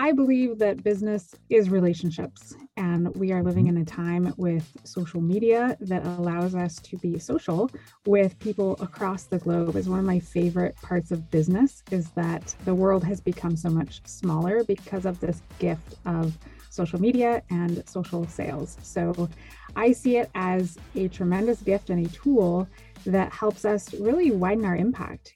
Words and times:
I 0.00 0.12
believe 0.12 0.60
that 0.60 0.84
business 0.84 1.34
is 1.50 1.70
relationships, 1.70 2.54
and 2.76 3.12
we 3.16 3.32
are 3.32 3.42
living 3.42 3.66
in 3.66 3.78
a 3.78 3.84
time 3.84 4.32
with 4.36 4.64
social 4.84 5.20
media 5.20 5.76
that 5.80 6.06
allows 6.06 6.54
us 6.54 6.76
to 6.82 6.96
be 6.98 7.18
social 7.18 7.68
with 8.06 8.38
people 8.38 8.76
across 8.80 9.24
the 9.24 9.38
globe. 9.38 9.74
Is 9.74 9.88
one 9.88 9.98
of 9.98 10.04
my 10.04 10.20
favorite 10.20 10.76
parts 10.76 11.10
of 11.10 11.28
business 11.32 11.82
is 11.90 12.10
that 12.10 12.54
the 12.64 12.76
world 12.76 13.02
has 13.02 13.20
become 13.20 13.56
so 13.56 13.70
much 13.70 14.00
smaller 14.06 14.62
because 14.62 15.04
of 15.04 15.18
this 15.18 15.42
gift 15.58 15.96
of 16.06 16.38
social 16.70 17.00
media 17.00 17.42
and 17.50 17.82
social 17.88 18.24
sales. 18.28 18.76
So 18.82 19.28
I 19.74 19.90
see 19.90 20.18
it 20.18 20.30
as 20.36 20.78
a 20.94 21.08
tremendous 21.08 21.60
gift 21.60 21.90
and 21.90 22.06
a 22.06 22.08
tool 22.10 22.68
that 23.04 23.32
helps 23.32 23.64
us 23.64 23.92
really 23.94 24.30
widen 24.30 24.64
our 24.64 24.76
impact. 24.76 25.34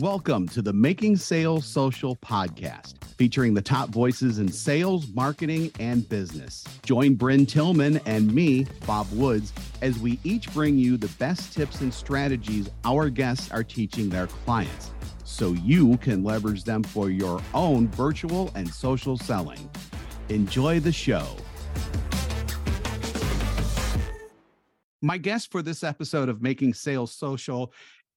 Welcome 0.00 0.46
to 0.48 0.60
the 0.60 0.74
Making 0.74 1.16
Sales 1.16 1.64
Social 1.64 2.16
podcast, 2.16 3.02
featuring 3.16 3.54
the 3.54 3.62
top 3.62 3.88
voices 3.88 4.38
in 4.38 4.52
sales, 4.52 5.06
marketing, 5.14 5.70
and 5.80 6.06
business. 6.06 6.64
Join 6.82 7.16
Brynne 7.16 7.48
Tillman 7.48 7.98
and 8.04 8.30
me, 8.30 8.66
Bob 8.86 9.10
Woods, 9.10 9.54
as 9.80 9.98
we 9.98 10.20
each 10.22 10.52
bring 10.52 10.76
you 10.76 10.98
the 10.98 11.08
best 11.18 11.54
tips 11.54 11.80
and 11.80 11.94
strategies 11.94 12.68
our 12.84 13.08
guests 13.08 13.50
are 13.50 13.64
teaching 13.64 14.10
their 14.10 14.26
clients 14.26 14.90
so 15.24 15.54
you 15.54 15.96
can 15.96 16.22
leverage 16.22 16.64
them 16.64 16.82
for 16.82 17.08
your 17.08 17.40
own 17.54 17.88
virtual 17.88 18.50
and 18.54 18.68
social 18.68 19.16
selling. 19.16 19.70
Enjoy 20.28 20.78
the 20.78 20.92
show. 20.92 21.26
My 25.00 25.16
guest 25.16 25.50
for 25.50 25.62
this 25.62 25.82
episode 25.82 26.28
of 26.28 26.42
Making 26.42 26.74
Sales 26.74 27.12
Social 27.12 27.72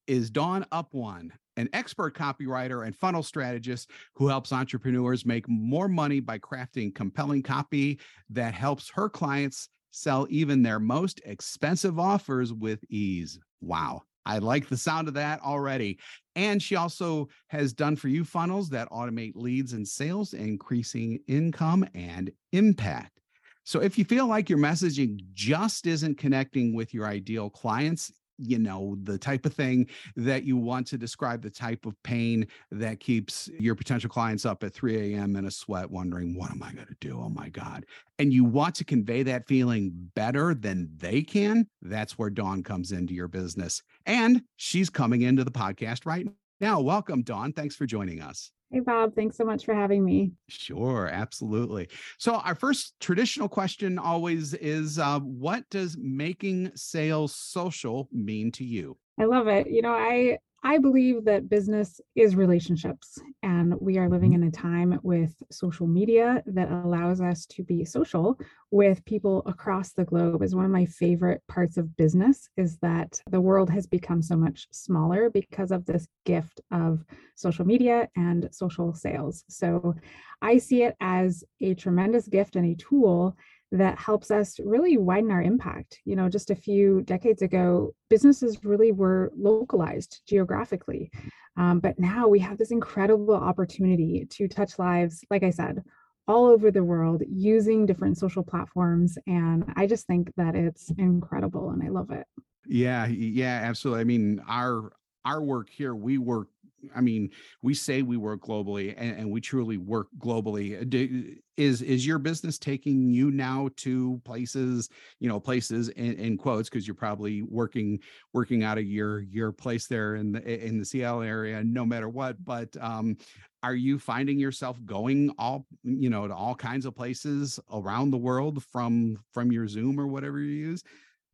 is 0.08 0.30
Dawn 0.30 0.66
Apuan, 0.74 1.30
an 1.60 1.68
expert 1.74 2.16
copywriter 2.16 2.86
and 2.86 2.96
funnel 2.96 3.22
strategist 3.22 3.92
who 4.16 4.30
helps 4.30 4.54
entrepreneurs 4.54 5.26
make 5.26 5.48
more 5.50 5.90
money 5.90 6.22
by 6.22 6.40
crafting 6.40 6.96
compelling 6.96 7.44
copy 7.44 8.00
that 8.30 8.54
helps 8.54 8.90
her 8.90 9.10
clients 9.10 9.68
sell 9.92 10.26
even 10.30 10.64
their 10.64 10.80
most 10.80 11.20
expensive 11.26 12.00
offers 12.00 12.54
with 12.54 12.80
ease. 12.90 13.38
Wow. 13.60 14.04
I 14.26 14.38
like 14.38 14.70
the 14.70 14.78
sound 14.78 15.10
of 15.10 15.14
that 15.16 15.42
already. 15.42 16.00
And 16.36 16.64
she 16.64 16.78
also 16.78 17.28
has 17.48 17.74
done 17.74 17.98
for 17.98 18.08
you 18.08 18.24
funnels 18.24 18.70
that 18.70 18.90
automate 18.90 19.34
leads 19.36 19.74
and 19.74 19.86
sales, 19.86 20.34
increasing 20.34 21.20
income 21.28 21.86
and 21.94 22.32
impact. 22.54 23.20
So 23.66 23.82
if 23.82 23.98
you 23.98 24.06
feel 24.06 24.28
like 24.28 24.50
your 24.50 24.60
messaging 24.60 25.20
just 25.34 25.88
isn't 25.88 26.18
connecting 26.18 26.74
with 26.74 26.94
your 26.94 27.06
ideal 27.06 27.50
clients, 27.50 28.14
you 28.40 28.60
know, 28.60 28.98
the 29.04 29.18
type 29.18 29.46
of 29.46 29.54
thing 29.54 29.88
that 30.16 30.44
you 30.44 30.58
want 30.58 30.88
to 30.88 30.98
describe 30.98 31.42
the 31.42 31.50
type 31.50 31.86
of 31.86 32.02
pain 32.04 32.48
that 32.72 33.00
keeps 33.00 33.50
your 33.60 33.76
potential 33.76 34.10
clients 34.10 34.46
up 34.46 34.64
at 34.64 34.74
3 34.74 35.14
a.m. 35.14 35.36
in 35.36 35.46
a 35.46 35.52
sweat, 35.52 35.90
wondering, 35.90 36.38
what 36.38 36.52
am 36.52 36.64
I 36.64 36.74
going 36.74 36.88
to 36.88 36.96
do? 37.00 37.20
Oh 37.20 37.30
my 37.30 37.50
God. 37.50 37.86
And 38.18 38.34
you 38.34 38.44
want 38.44 38.76
to 38.76 38.84
convey 38.84 39.24
that 39.24 39.48
feeling 39.48 39.92
better 40.16 40.54
than 40.54 40.90
they 40.98 41.22
can. 41.22 41.68
That's 41.82 42.18
where 42.18 42.30
Dawn 42.30 42.64
comes 42.64 42.92
into 42.92 43.14
your 43.14 43.28
business. 43.28 43.82
And 44.06 44.42
she's 44.58 44.90
coming 44.90 45.22
into 45.22 45.44
the 45.44 45.52
podcast 45.52 46.06
right 46.06 46.28
now. 46.60 46.82
Welcome, 46.82 47.22
Dawn. 47.22 47.54
Thanks 47.54 47.76
for 47.76 47.86
joining 47.86 48.22
us. 48.22 48.52
Hey, 48.72 48.82
Bob. 48.82 49.16
Thanks 49.16 49.36
so 49.36 49.46
much 49.46 49.66
for 49.66 49.74
having 49.74 50.06
me. 50.06 50.32
Sure, 50.48 51.08
absolutely. 51.08 51.90
So, 52.18 52.36
our 52.36 52.54
first 52.54 52.94
traditional 53.00 53.50
question 53.50 53.98
always 53.98 54.54
is 54.54 55.00
uh, 55.00 55.20
what 55.20 55.68
does 55.70 55.98
making 56.00 56.72
sales 56.76 57.36
social 57.36 58.10
mean 58.12 58.52
to 58.54 58.64
you? 58.64 58.98
I 59.20 59.26
love 59.26 59.48
it. 59.48 59.70
You 59.70 59.82
know, 59.82 59.94
I 59.94 60.38
I 60.64 60.78
believe 60.78 61.24
that 61.26 61.50
business 61.50 62.02
is 62.16 62.36
relationships, 62.36 63.18
and 63.44 63.74
we 63.80 63.98
are 63.98 64.10
living 64.10 64.32
mm-hmm. 64.32 64.44
in 64.44 64.50
a 64.50 64.52
time 64.52 65.00
with 65.04 65.42
social 65.52 65.88
media 65.88 66.44
that 66.48 66.70
allows 66.70 67.22
us 67.22 67.46
to 67.48 67.64
be 67.64 67.86
social 67.86 68.38
with 68.72 69.04
people 69.06 69.42
across 69.46 69.94
the 69.94 70.04
globe. 70.04 70.44
Is 70.44 70.56
one 70.56 70.66
of 70.66 70.72
my 70.72 70.86
favorite 70.86 71.42
parts 71.48 71.78
of 71.78 71.96
business 71.96 72.50
is 72.58 72.78
that 72.80 73.22
the 73.30 73.40
world 73.40 73.70
has 73.70 73.88
become 73.88 74.22
so 74.22 74.36
much 74.36 74.68
smaller 74.72 75.30
because 75.30 75.72
of 75.72 75.86
this 75.86 76.08
gift 76.26 76.60
of 76.72 77.06
social 77.36 77.66
media 77.66 78.10
and 78.18 78.50
social 78.52 78.94
sales. 78.94 79.46
So 79.48 79.96
I 80.42 80.58
see 80.58 80.84
it 80.84 80.96
as 81.00 81.44
a 81.62 81.74
tremendous 81.74 82.28
gift 82.28 82.58
and 82.58 82.66
a 82.66 82.76
tool 82.76 83.38
that 83.72 84.00
helps 84.00 84.32
us 84.32 84.60
really 84.60 84.98
widen 84.98 85.32
our 85.32 85.42
impact. 85.42 86.00
You 86.06 86.16
know, 86.16 86.30
just 86.30 86.50
a 86.50 86.56
few 86.56 87.02
decades 87.02 87.42
ago, 87.42 87.94
businesses 88.10 88.64
really 88.64 88.92
were 88.92 89.32
localized 89.38 90.22
geographically. 90.28 91.12
Um, 91.58 91.80
but 91.80 92.00
now 92.00 92.28
we 92.28 92.40
have 92.40 92.58
this 92.58 92.72
incredible 92.72 93.36
opportunity 93.36 94.26
to 94.32 94.48
touch 94.48 94.80
lives, 94.80 95.24
like 95.30 95.44
I 95.44 95.50
said, 95.50 95.84
all 96.28 96.46
over 96.46 96.72
the 96.72 96.84
world 96.84 97.24
using 97.28 97.86
different 97.86 98.18
social 98.18 98.44
platforms. 98.44 99.18
And 99.28 99.66
I 99.76 99.88
just 99.88 100.08
think 100.08 100.32
that 100.38 100.56
it's 100.56 100.92
incredible 100.98 101.72
and 101.72 101.84
I 101.84 101.90
love 101.90 102.12
it. 102.12 102.26
Yeah, 102.66 103.08
yeah, 103.08 103.62
absolutely. 103.64 104.02
I 104.02 104.06
mean, 104.06 104.42
our 104.48 104.92
our 105.26 105.42
work 105.44 105.70
here, 105.70 105.94
we 105.94 106.18
work 106.18 106.48
I 106.96 107.02
mean, 107.02 107.30
we 107.62 107.74
say 107.74 108.02
we 108.02 108.18
work 108.18 108.42
globally 108.42 108.94
and, 108.98 109.18
and 109.18 109.32
we 109.32 109.42
truly 109.42 109.78
work 109.78 110.08
globally. 110.18 110.82
Uh, 110.82 111.40
is 111.58 111.82
is 111.82 112.08
your 112.08 112.20
business 112.20 112.58
taking 112.58 113.10
you 113.10 113.32
now 113.32 113.70
to 113.76 114.22
places, 114.24 114.90
you 115.20 115.28
know, 115.28 115.40
places 115.40 115.90
in, 115.90 116.14
in 116.14 116.38
quotes 116.38 116.70
because 116.70 116.88
you're 116.88 116.96
probably 116.96 117.42
working 117.42 118.00
working 118.34 118.64
out 118.64 118.78
of 118.78 118.86
your 118.86 119.20
your 119.22 119.52
place 119.52 119.86
there 119.88 120.16
in 120.16 120.32
the 120.32 120.66
in 120.66 120.80
the 120.80 120.86
Seattle 120.86 121.22
area, 121.22 121.62
no 121.64 121.86
matter 121.86 122.08
what. 122.08 122.44
But 122.46 122.76
um, 122.80 123.18
are 123.62 123.76
you 123.76 124.00
finding 124.00 124.40
yourself 124.40 124.78
going 124.86 125.32
all 125.38 125.66
you 125.84 126.10
know 126.10 126.28
to 126.28 126.34
all 126.34 126.56
kinds 126.56 126.86
of 126.86 126.96
places 126.96 127.60
around 127.74 128.12
the 128.12 128.18
world 128.18 128.64
from 128.64 129.18
from 129.34 129.52
your 129.52 129.68
Zoom 129.68 130.00
or 130.00 130.08
whatever 130.08 130.40
you 130.40 130.54
use? 130.54 130.82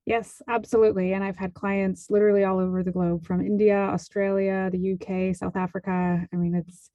Yes, 0.05 0.39
absolutely. 0.47 1.13
And 1.13 1.23
I've 1.23 1.37
had 1.37 1.55
clients 1.55 2.11
literally 2.11 2.43
all 2.43 2.59
over 2.59 2.83
the 2.83 2.91
globe 2.91 3.25
from 3.25 3.41
India, 3.41 3.75
Australia, 3.75 4.69
the 4.71 4.93
UK, 4.93 5.35
South 5.35 5.55
Africa. 5.55 6.27
I 6.31 6.35
mean, 6.35 6.53
it's 6.53 6.91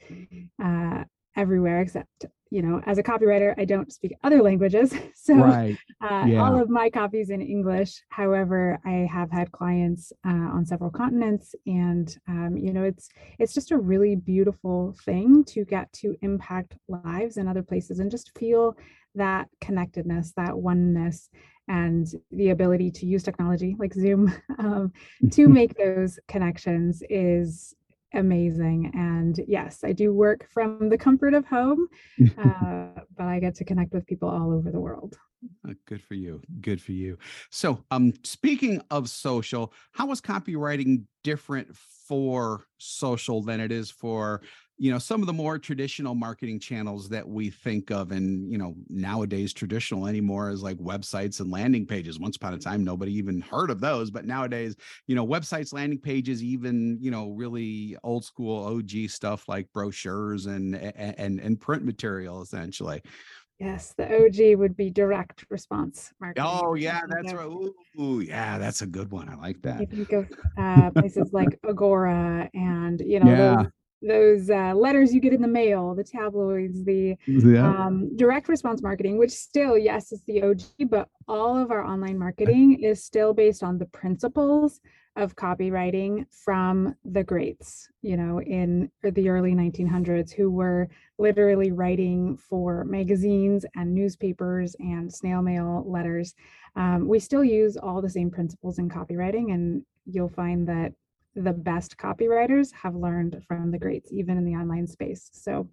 uh, 0.63 1.05
everywhere 1.37 1.81
except, 1.81 2.27
you 2.51 2.63
know, 2.63 2.83
as 2.87 2.99
a 2.99 3.03
copywriter, 3.03 3.55
I 3.57 3.65
don't 3.65 3.93
speak 3.93 4.15
other 4.25 4.43
languages. 4.43 4.95
So 5.23 5.35
right. 5.35 5.77
uh, 6.01 6.25
yeah. 6.27 6.43
all 6.43 6.61
of 6.61 6.71
my 6.71 6.89
copies 6.89 7.29
in 7.29 7.43
English. 7.43 8.03
However, 8.09 8.81
I 8.87 9.07
have 9.13 9.31
had 9.31 9.53
clients 9.53 10.15
uh, 10.27 10.31
on 10.31 10.65
several 10.65 10.91
continents. 10.91 11.55
And, 11.67 12.17
um, 12.27 12.57
you 12.57 12.73
know, 12.73 12.85
it's, 12.85 13.11
it's 13.39 13.53
just 13.53 13.71
a 13.71 13.77
really 13.77 14.17
beautiful 14.17 14.97
thing 15.05 15.45
to 15.45 15.67
get 15.67 15.93
to 16.01 16.17
impact 16.23 16.75
lives 16.89 17.37
in 17.37 17.47
other 17.47 17.63
places 17.63 17.99
and 17.99 18.11
just 18.11 18.37
feel 18.37 18.75
that 19.15 19.49
connectedness, 19.61 20.33
that 20.37 20.57
oneness 20.57 21.29
and 21.69 22.09
the 22.33 22.51
ability 22.51 22.91
to 22.91 23.07
use 23.07 23.23
technology 23.23 23.77
like 23.79 23.95
Zoom 23.95 24.35
um, 24.59 24.93
to 25.31 25.49
make 25.61 25.77
those 25.77 26.19
connections 26.29 27.03
is 27.09 27.75
amazing. 28.15 28.93
And 28.95 29.39
yes, 29.47 29.85
I 29.85 29.93
do 29.93 30.13
work 30.13 30.49
from 30.51 30.89
the 30.89 30.99
comfort 30.99 31.35
of 31.35 31.47
home, 31.47 31.89
uh, 32.39 33.01
but 33.17 33.27
I 33.27 33.41
get 33.41 33.55
to 33.57 33.65
connect 33.65 33.93
with 33.93 34.07
people 34.07 34.29
all 34.29 34.53
over 34.53 34.71
the 34.71 34.81
world. 34.81 35.17
Uh, 35.67 35.73
good 35.87 36.03
for 36.03 36.15
you. 36.15 36.43
Good 36.61 36.83
for 36.83 36.93
you. 36.93 37.19
So, 37.51 37.83
um, 37.91 38.13
speaking 38.25 38.83
of 38.91 39.09
social, 39.09 39.73
how 39.93 40.11
is 40.13 40.21
copywriting 40.21 41.05
different 41.25 41.75
for 41.77 42.67
social 42.79 43.43
than 43.43 43.61
it 43.61 43.73
is 43.73 43.91
for 43.91 44.43
you 44.81 44.91
know 44.91 44.99
some 44.99 45.21
of 45.21 45.27
the 45.27 45.33
more 45.33 45.59
traditional 45.59 46.15
marketing 46.15 46.59
channels 46.59 47.11
that 47.11 47.29
we 47.29 47.51
think 47.51 47.91
of 47.91 48.11
and 48.11 48.51
you 48.51 48.57
know 48.57 48.75
nowadays 48.89 49.53
traditional 49.53 50.07
anymore 50.07 50.51
is 50.51 50.63
like 50.63 50.79
websites 50.79 51.39
and 51.39 51.51
landing 51.51 51.87
pages 51.87 52.19
once 52.19 52.37
upon 52.37 52.55
a 52.55 52.59
time 52.59 52.83
nobody 52.83 53.13
even 53.13 53.43
heard 53.43 53.71
of 53.71 53.81
those 53.81 54.11
but 54.11 54.25
nowadays 54.25 54.75
you 55.07 55.15
know 55.15 55.27
websites 55.27 55.75
landing 55.75 56.01
pages 56.01 56.43
even 56.43 56.97
you 56.99 57.11
know 57.11 57.29
really 57.33 57.95
old 58.03 58.25
school 58.25 58.65
og 58.67 58.91
stuff 59.09 59.49
like 59.49 59.71
brochures 59.75 60.47
and 60.47 60.75
and 60.75 61.39
and 61.41 61.61
print 61.61 61.85
material 61.85 62.41
essentially 62.41 63.03
Yes, 63.59 63.93
the 63.93 64.11
OG 64.11 64.55
would 64.55 64.75
be 64.75 64.89
direct 64.89 65.45
response 65.51 66.15
marketing. 66.19 66.47
Oh 66.47 66.75
yeah, 66.75 67.03
that's 67.07 67.35
right. 67.35 67.45
Ooh, 67.47 68.21
yeah, 68.21 68.57
that's 68.57 68.81
a 68.81 68.87
good 68.87 69.11
one. 69.11 69.29
I 69.29 69.35
like 69.35 69.61
that. 69.63 69.81
You 69.81 69.87
think 69.87 70.13
of 70.13 70.33
uh, 70.57 70.91
places 70.93 71.33
like 71.33 71.59
Agora 71.69 72.49
and 72.55 73.01
you 73.01 73.21
know 73.21 73.27
yeah 73.37 73.57
those 73.57 73.67
uh, 74.03 74.75
letters 74.75 75.13
you 75.13 75.21
get 75.21 75.33
in 75.33 75.43
the 75.43 75.49
mail, 75.49 75.95
the 75.95 76.05
tabloids, 76.05 76.85
the 76.85 77.17
yeah. 77.27 77.69
um, 77.69 78.17
direct 78.17 78.49
response 78.49 78.83
marketing, 78.83 79.19
which 79.19 79.31
still, 79.31 79.77
yes, 79.77 80.13
is 80.13 80.23
the 80.27 80.43
OG, 80.43 80.63
but 80.89 81.09
all 81.29 81.57
of 81.57 81.71
our 81.71 81.85
online 81.85 82.19
marketing 82.19 82.83
is 82.83 83.05
still 83.05 83.35
based 83.35 83.63
on 83.63 83.79
the 83.79 83.87
principles 83.87 84.81
of 85.17 85.35
copywriting 85.37 86.25
from 86.31 86.95
the 87.05 87.23
greats, 87.23 87.89
you 88.01 88.17
know, 88.17 88.41
in 88.41 88.91
the 89.03 89.29
early 89.29 89.53
1900s, 89.53 90.33
who 90.33 90.51
were 90.51 90.89
literally 91.19 91.73
writing 91.73 92.37
for 92.37 92.85
magazines 92.85 93.67
and 93.75 93.95
newspapers 93.95 94.77
and 94.79 95.13
snail 95.13 95.43
mail 95.43 95.85
letters. 95.87 96.35
Um, 96.77 97.09
we 97.09 97.19
still 97.19 97.45
use 97.45 97.77
all 97.77 98.01
the 98.01 98.09
same 98.09 98.31
principles 98.31 98.79
in 98.79 98.89
copywriting, 98.89 99.53
and 99.53 99.85
you'll 100.07 100.29
find 100.29 100.67
that 100.69 100.93
the 101.35 101.53
best 101.53 101.97
copywriters 101.97 102.73
have 102.73 102.95
learned 102.95 103.43
from 103.47 103.71
the 103.71 103.79
greats, 103.79 104.11
even 104.13 104.37
in 104.37 104.45
the 104.45 104.55
online 104.55 104.87
space. 104.87 105.31
So, 105.33 105.69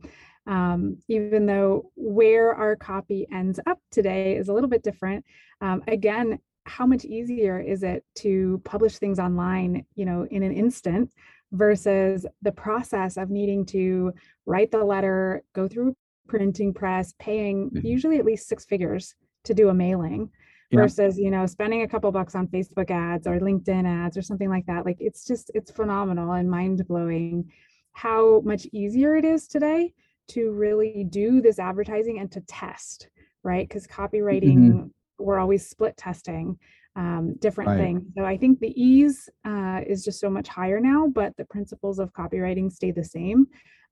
um, 0.45 0.97
even 1.09 1.45
though 1.45 1.91
where 1.95 2.53
our 2.53 2.75
copy 2.75 3.27
ends 3.33 3.59
up 3.65 3.79
today 3.91 4.37
is 4.37 4.47
a 4.47 4.53
little 4.53 4.69
bit 4.69 4.83
different, 4.83 5.25
um, 5.61 5.83
again, 5.87 6.39
how 6.65 6.85
much 6.85 7.05
easier 7.05 7.59
is 7.59 7.83
it 7.83 8.03
to 8.15 8.61
publish 8.63 8.97
things 8.97 9.19
online, 9.19 9.85
you 9.95 10.05
know, 10.05 10.27
in 10.29 10.43
an 10.43 10.51
instant 10.51 11.11
versus 11.51 12.25
the 12.41 12.51
process 12.51 13.17
of 13.17 13.29
needing 13.29 13.65
to 13.65 14.13
write 14.45 14.71
the 14.71 14.83
letter, 14.83 15.43
go 15.53 15.67
through 15.67 15.95
printing 16.27 16.73
press, 16.73 17.13
paying 17.19 17.69
mm-hmm. 17.69 17.87
usually 17.87 18.19
at 18.19 18.25
least 18.25 18.47
six 18.47 18.65
figures 18.65 19.15
to 19.45 19.53
do 19.53 19.69
a 19.69 19.73
mailing 19.73 20.29
versus 20.73 21.17
you 21.17 21.31
know 21.31 21.45
spending 21.45 21.83
a 21.83 21.87
couple 21.87 22.11
bucks 22.11 22.35
on 22.35 22.47
facebook 22.47 22.91
ads 22.91 23.25
or 23.25 23.39
linkedin 23.39 23.85
ads 23.85 24.17
or 24.17 24.21
something 24.21 24.49
like 24.49 24.65
that. 24.65 24.85
Like 24.85 24.97
it's 24.99 25.25
just 25.25 25.51
it's 25.53 25.71
phenomenal 25.71 26.33
and 26.33 26.49
mind-blowing 26.49 27.49
how 27.93 28.41
much 28.41 28.67
easier 28.73 29.15
it 29.15 29.25
is 29.25 29.47
today 29.47 29.93
to 30.29 30.51
really 30.51 31.05
do 31.09 31.41
this 31.41 31.57
advertising 31.57 32.19
and 32.19 32.31
to 32.31 32.41
test 32.41 33.07
right? 33.47 33.67
Because 33.67 33.87
copywriting 33.87 34.57
mm-hmm. 34.57 34.87
we're 35.17 35.39
always 35.39 35.67
split 35.67 35.97
testing 35.97 36.57
um, 36.95 37.35
different 37.39 37.69
right. 37.69 37.77
things. 37.77 38.03
So 38.17 38.25
i 38.25 38.35
think 38.35 38.59
the 38.59 38.73
ease 38.81 39.29
uh, 39.45 39.81
is 39.87 40.03
just 40.03 40.19
so 40.19 40.29
much 40.29 40.47
higher 40.47 40.79
now 40.79 41.07
but 41.07 41.35
the 41.37 41.45
principles 41.45 41.99
of 41.99 42.13
copywriting 42.13 42.71
stay 42.71 42.91
the 42.91 43.03
same 43.03 43.47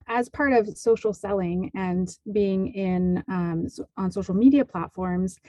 as 0.07 0.29
part 0.29 0.53
of 0.53 0.77
social 0.77 1.13
selling 1.13 1.71
and 1.75 2.09
being 2.31 2.67
in 2.73 3.23
um, 3.29 3.67
on 3.97 4.11
social 4.11 4.35
media 4.35 4.65
platforms 4.65 5.39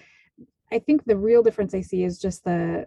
I 0.73 0.79
think 0.79 1.05
the 1.05 1.17
real 1.17 1.43
difference 1.43 1.75
I 1.75 1.81
see 1.81 2.05
is 2.05 2.19
just 2.19 2.45
the 2.45 2.87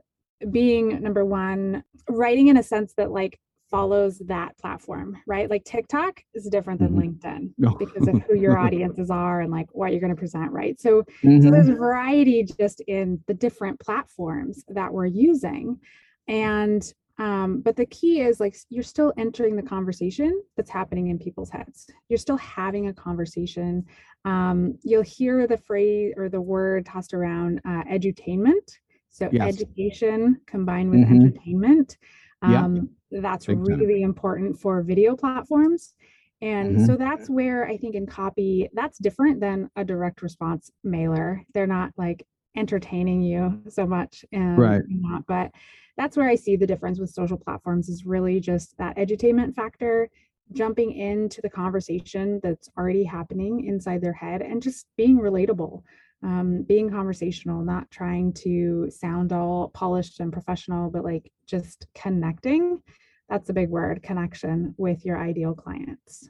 being 0.52 1.02
number 1.02 1.26
one, 1.26 1.84
writing 2.10 2.48
in 2.48 2.58
a 2.58 2.64
sense 2.64 2.94
that 2.98 3.12
like 3.12 3.40
follows 3.70 4.20
that 4.26 4.58
platform, 4.58 5.18
right? 5.28 5.50
Like 5.50 5.64
TikTok 5.64 6.22
is 6.34 6.48
different 6.50 6.80
than 6.80 6.90
mm-hmm. 6.90 7.28
LinkedIn 7.28 7.52
no. 7.58 7.76
because 7.76 8.08
of 8.08 8.22
who 8.24 8.36
your 8.36 8.58
audiences 8.66 9.10
are 9.10 9.42
and 9.42 9.52
like 9.52 9.68
what 9.72 9.92
you're 9.92 10.02
going 10.02 10.16
to 10.16 10.20
present, 10.20 10.52
right? 10.52 10.80
So, 10.80 11.04
mm-hmm. 11.24 11.42
so 11.42 11.52
there's 11.52 11.70
variety 11.70 12.44
just 12.44 12.82
in 12.88 13.22
the 13.28 13.34
different 13.34 13.80
platforms 13.80 14.64
that 14.70 14.92
we're 14.92 15.06
using. 15.06 15.80
And 16.28 16.84
um, 17.20 17.60
but 17.60 17.76
the 17.76 17.86
key 17.86 18.22
is 18.22 18.40
like 18.40 18.56
you're 18.70 18.82
still 18.82 19.14
entering 19.18 19.58
the 19.58 19.62
conversation 19.62 20.42
that's 20.56 20.70
happening 20.70 21.08
in 21.08 21.20
people's 21.20 21.50
heads. 21.50 21.88
You're 22.08 22.18
still 22.18 22.38
having 22.38 22.88
a 22.88 22.94
conversation. 22.94 23.86
Um, 24.24 24.80
you'll 24.84 25.04
hear 25.04 25.46
the 25.46 25.58
phrase 25.58 26.14
or 26.16 26.30
the 26.30 26.40
word 26.40 26.86
tossed 26.86 27.14
around 27.14 27.60
uh, 27.66 27.84
edutainment. 27.92 28.78
So 29.10 29.28
yes. 29.34 29.50
education 29.50 30.40
combined 30.46 30.92
with 30.92 31.02
mm-hmm. 31.02 31.16
entertainment. 31.16 31.98
Um, 32.42 32.90
yeah. 33.12 33.22
That's 33.22 33.48
Big 33.48 33.60
really 33.60 34.02
time. 34.02 34.10
important 34.10 34.58
for 34.58 34.82
video 34.82 35.16
platforms. 35.16 35.96
And 36.42 36.78
mm-hmm. 36.78 36.86
so 36.86 36.96
that's 36.96 37.30
where 37.30 37.68
I 37.68 37.76
think 37.76 37.96
in 37.96 38.06
copy, 38.06 38.70
that's 38.74 38.98
different 38.98 39.42
than 39.42 39.70
a 39.76 39.84
direct 39.84 40.22
response 40.22 40.72
mailer. 40.86 41.44
They're 41.54 41.68
not 41.68 41.92
like 41.98 42.26
entertaining 42.60 43.22
you 43.22 43.62
so 43.70 43.88
much 43.88 44.26
and 44.32 44.58
right. 44.58 44.82
not, 44.88 45.26
but 45.28 45.52
that's 45.98 46.16
where 46.16 46.30
I 46.30 46.36
see 46.36 46.56
the 46.56 46.68
difference 46.68 47.00
with 47.00 47.10
social 47.10 47.38
platforms 47.38 47.90
is 47.90 48.06
really 48.06 48.40
just 48.40 48.78
that 48.78 48.98
edutainment 48.98 49.56
factor, 49.56 50.10
jumping 50.54 50.92
into 50.94 51.42
the 51.42 51.50
conversation 51.50 52.40
that's 52.44 52.70
already 52.78 53.04
happening 53.04 53.66
inside 53.66 54.02
their 54.02 54.14
head 54.14 54.42
and 54.42 54.62
just 54.62 54.88
being 54.98 55.20
relatable, 55.20 55.82
um, 56.24 56.64
being 56.64 56.90
conversational, 56.90 57.64
not 57.64 57.90
trying 57.92 58.34
to 58.34 58.90
sound 58.90 59.32
all 59.32 59.70
polished 59.70 60.20
and 60.20 60.34
professional, 60.34 60.90
but 60.90 61.04
like 61.04 61.32
just 61.46 61.88
connecting. 61.96 62.82
That's 63.30 63.50
a 63.50 63.54
big 63.54 63.70
word 63.70 64.02
connection 64.02 64.74
with 64.78 65.06
your 65.06 65.18
ideal 65.18 65.54
clients. 65.54 66.30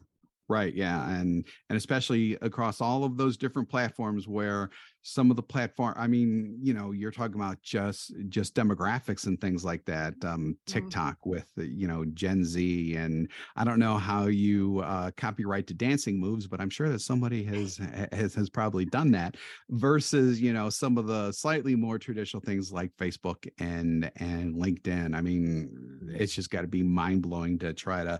Right. 0.49 0.73
Yeah. 0.73 1.07
And 1.07 1.45
and 1.69 1.77
especially 1.77 2.35
across 2.41 2.81
all 2.81 3.03
of 3.03 3.17
those 3.17 3.37
different 3.37 3.69
platforms 3.69 4.27
where 4.27 4.71
some 5.01 5.29
of 5.29 5.37
the 5.37 5.43
platform, 5.43 5.93
I 5.95 6.07
mean, 6.07 6.57
you 6.61 6.73
know, 6.73 6.91
you're 6.91 7.11
talking 7.11 7.35
about 7.35 7.61
just 7.61 8.13
just 8.29 8.55
demographics 8.55 9.27
and 9.27 9.39
things 9.39 9.63
like 9.63 9.85
that. 9.85 10.15
Um, 10.23 10.57
TikTok 10.65 11.19
mm-hmm. 11.19 11.29
with 11.29 11.45
you 11.55 11.87
know 11.87 12.03
Gen 12.13 12.43
Z, 12.43 12.95
and 12.95 13.29
I 13.55 13.63
don't 13.63 13.79
know 13.79 13.97
how 13.97 14.25
you 14.25 14.79
uh, 14.79 15.11
copyright 15.15 15.67
to 15.67 15.73
dancing 15.73 16.19
moves, 16.19 16.47
but 16.47 16.59
I'm 16.59 16.69
sure 16.69 16.89
that 16.89 17.01
somebody 17.01 17.43
has 17.43 17.79
has 18.11 18.33
has 18.33 18.49
probably 18.49 18.85
done 18.85 19.11
that. 19.11 19.37
Versus 19.69 20.41
you 20.41 20.51
know 20.51 20.69
some 20.69 20.97
of 20.97 21.05
the 21.05 21.31
slightly 21.31 21.75
more 21.75 21.99
traditional 21.99 22.41
things 22.41 22.71
like 22.71 22.91
Facebook 22.97 23.47
and 23.59 24.11
and 24.17 24.55
LinkedIn. 24.55 25.15
I 25.15 25.21
mean, 25.21 26.09
it's 26.09 26.33
just 26.33 26.49
got 26.49 26.61
to 26.61 26.67
be 26.67 26.83
mind 26.83 27.21
blowing 27.21 27.59
to 27.59 27.73
try 27.73 28.03
to 28.03 28.19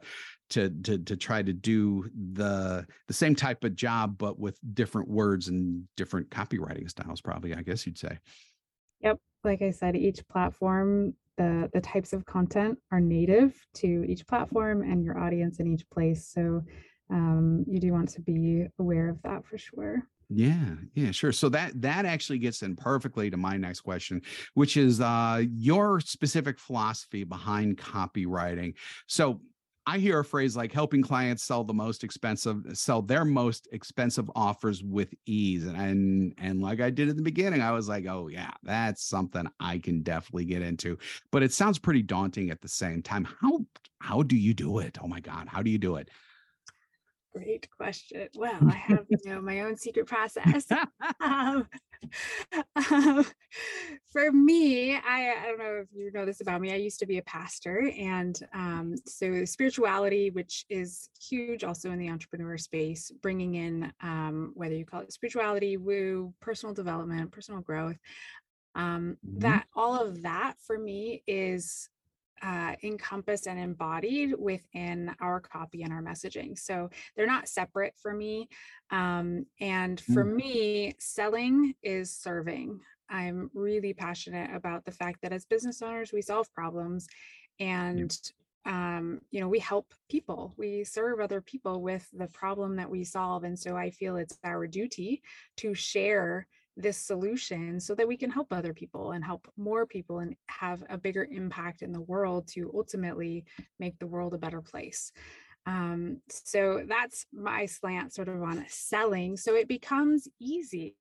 to 0.49 0.69
to 0.83 0.97
to 0.97 1.15
try 1.15 1.41
to 1.41 1.53
do 1.53 2.09
the 2.33 2.85
the 3.07 3.13
same 3.13 3.35
type 3.35 3.63
of 3.63 3.75
job 3.75 4.17
but 4.17 4.39
with 4.39 4.57
different 4.73 5.07
words 5.07 5.47
and 5.47 5.83
different 5.95 6.29
copywriting 6.29 6.89
styles 6.89 7.21
probably 7.21 7.53
i 7.53 7.61
guess 7.61 7.85
you'd 7.85 7.97
say 7.97 8.17
yep 9.01 9.17
like 9.43 9.61
i 9.61 9.71
said 9.71 9.95
each 9.95 10.27
platform 10.27 11.13
the 11.37 11.69
the 11.73 11.81
types 11.81 12.13
of 12.13 12.25
content 12.25 12.77
are 12.91 12.99
native 12.99 13.55
to 13.73 14.03
each 14.07 14.25
platform 14.27 14.81
and 14.81 15.03
your 15.03 15.17
audience 15.17 15.59
in 15.59 15.67
each 15.67 15.89
place 15.89 16.27
so 16.27 16.61
um, 17.11 17.65
you 17.67 17.79
do 17.79 17.91
want 17.91 18.07
to 18.07 18.21
be 18.21 18.65
aware 18.77 19.09
of 19.09 19.21
that 19.23 19.43
for 19.45 19.57
sure 19.57 20.03
yeah, 20.31 20.75
yeah, 20.93 21.09
sure. 21.09 21.31
So 21.31 21.49
that 21.49 21.81
that 21.81 22.05
actually 22.05 22.37
gets 22.37 22.61
in 22.61 22.75
perfectly 22.75 23.31
to 23.31 23.37
my 23.37 23.57
next 23.57 23.81
question, 23.81 24.21
which 24.53 24.77
is 24.77 25.01
uh 25.01 25.41
your 25.51 25.99
specific 25.99 26.59
philosophy 26.59 27.23
behind 27.23 27.77
copywriting. 27.77 28.75
So 29.07 29.41
I 29.89 29.97
hear 29.97 30.19
a 30.19 30.23
phrase 30.23 30.55
like 30.55 30.71
helping 30.71 31.01
clients 31.01 31.41
sell 31.41 31.63
the 31.63 31.73
most 31.73 32.03
expensive, 32.03 32.63
sell 32.73 33.01
their 33.01 33.25
most 33.25 33.67
expensive 33.71 34.29
offers 34.35 34.83
with 34.83 35.15
ease. 35.25 35.65
And, 35.65 35.75
and 35.75 36.35
and 36.37 36.61
like 36.61 36.79
I 36.79 36.91
did 36.91 37.09
in 37.09 37.15
the 37.15 37.23
beginning, 37.23 37.63
I 37.63 37.71
was 37.71 37.89
like, 37.89 38.05
oh 38.05 38.27
yeah, 38.27 38.51
that's 38.61 39.03
something 39.03 39.47
I 39.59 39.79
can 39.79 40.03
definitely 40.03 40.45
get 40.45 40.61
into. 40.61 40.99
But 41.31 41.41
it 41.41 41.51
sounds 41.51 41.79
pretty 41.79 42.03
daunting 42.03 42.51
at 42.51 42.61
the 42.61 42.67
same 42.67 43.01
time. 43.01 43.27
How 43.41 43.65
how 43.99 44.21
do 44.21 44.35
you 44.35 44.53
do 44.53 44.77
it? 44.77 44.99
Oh 45.01 45.07
my 45.07 45.21
God, 45.21 45.47
how 45.47 45.63
do 45.63 45.71
you 45.71 45.79
do 45.79 45.95
it? 45.95 46.09
Great 47.43 47.69
question. 47.71 48.27
Well, 48.35 48.59
I 48.67 48.75
have 48.75 49.05
you 49.09 49.17
know 49.25 49.41
my 49.41 49.61
own 49.61 49.77
secret 49.77 50.07
process. 50.07 50.65
um, 51.21 51.67
um, 52.91 53.25
for 54.11 54.31
me, 54.31 54.95
I, 54.95 55.35
I 55.41 55.45
don't 55.45 55.59
know 55.59 55.83
if 55.83 55.87
you 55.93 56.11
know 56.11 56.25
this 56.25 56.41
about 56.41 56.61
me. 56.61 56.71
I 56.73 56.77
used 56.77 56.99
to 56.99 57.05
be 57.05 57.17
a 57.17 57.23
pastor, 57.23 57.91
and 57.97 58.39
um, 58.53 58.95
so 59.05 59.45
spirituality, 59.45 60.31
which 60.31 60.65
is 60.69 61.09
huge, 61.29 61.63
also 61.63 61.91
in 61.91 61.99
the 61.99 62.09
entrepreneur 62.09 62.57
space, 62.57 63.11
bringing 63.21 63.55
in 63.55 63.93
um, 64.01 64.51
whether 64.55 64.75
you 64.75 64.85
call 64.85 65.01
it 65.01 65.13
spirituality, 65.13 65.77
woo, 65.77 66.33
personal 66.41 66.73
development, 66.73 67.31
personal 67.31 67.61
growth. 67.61 67.97
Um, 68.75 69.17
mm-hmm. 69.25 69.39
That 69.39 69.65
all 69.75 70.01
of 70.01 70.23
that 70.23 70.55
for 70.65 70.77
me 70.77 71.23
is 71.25 71.89
uh, 72.41 72.75
encompassed 72.83 73.47
and 73.47 73.59
embodied 73.59 74.33
within 74.37 75.13
our 75.21 75.39
copy 75.39 75.83
and 75.83 75.93
our 75.93 76.01
messaging. 76.01 76.57
So 76.57 76.89
they're 77.15 77.27
not 77.27 77.47
separate 77.47 77.95
for 78.01 78.13
me. 78.13 78.47
Um, 78.91 79.45
and 79.59 79.99
for 79.99 80.23
mm. 80.23 80.35
me, 80.35 80.95
selling 80.99 81.73
is 81.83 82.13
serving. 82.15 82.79
I'm 83.09 83.49
really 83.53 83.93
passionate 83.93 84.53
about 84.53 84.85
the 84.85 84.91
fact 84.91 85.19
that 85.21 85.33
as 85.33 85.45
business 85.45 85.81
owners, 85.81 86.13
we 86.13 86.21
solve 86.21 86.51
problems 86.53 87.07
and 87.59 88.15
um, 88.65 89.21
you 89.31 89.39
know, 89.39 89.47
we 89.47 89.59
help 89.59 89.93
people, 90.09 90.53
we 90.57 90.83
serve 90.83 91.19
other 91.19 91.41
people 91.41 91.81
with 91.81 92.07
the 92.13 92.27
problem 92.27 92.75
that 92.75 92.89
we 92.89 93.03
solve. 93.03 93.43
And 93.43 93.57
so 93.57 93.75
I 93.75 93.89
feel 93.89 94.17
it's 94.17 94.37
our 94.43 94.67
duty 94.67 95.21
to 95.57 95.73
share 95.73 96.45
this 96.79 96.97
solution 96.97 97.79
so 97.79 97.93
that 97.95 98.07
we 98.07 98.17
can 98.17 98.29
help 98.29 98.47
other 98.51 98.73
people 98.73 99.11
and 99.11 99.23
help 99.23 99.47
more 99.57 99.85
people 99.85 100.19
and 100.19 100.35
have 100.47 100.83
a 100.89 100.97
bigger 100.97 101.27
impact 101.29 101.81
in 101.81 101.91
the 101.91 102.01
world 102.01 102.47
to 102.47 102.71
ultimately 102.73 103.45
make 103.79 103.97
the 103.99 104.07
world 104.07 104.33
a 104.33 104.37
better 104.37 104.61
place. 104.61 105.11
Um, 105.65 106.21
so 106.29 106.83
that's 106.87 107.25
my 107.33 107.65
slant 107.65 108.13
sort 108.13 108.29
of 108.29 108.41
on 108.41 108.65
selling. 108.69 109.37
So 109.37 109.55
it 109.55 109.67
becomes 109.67 110.27
easy 110.39 110.95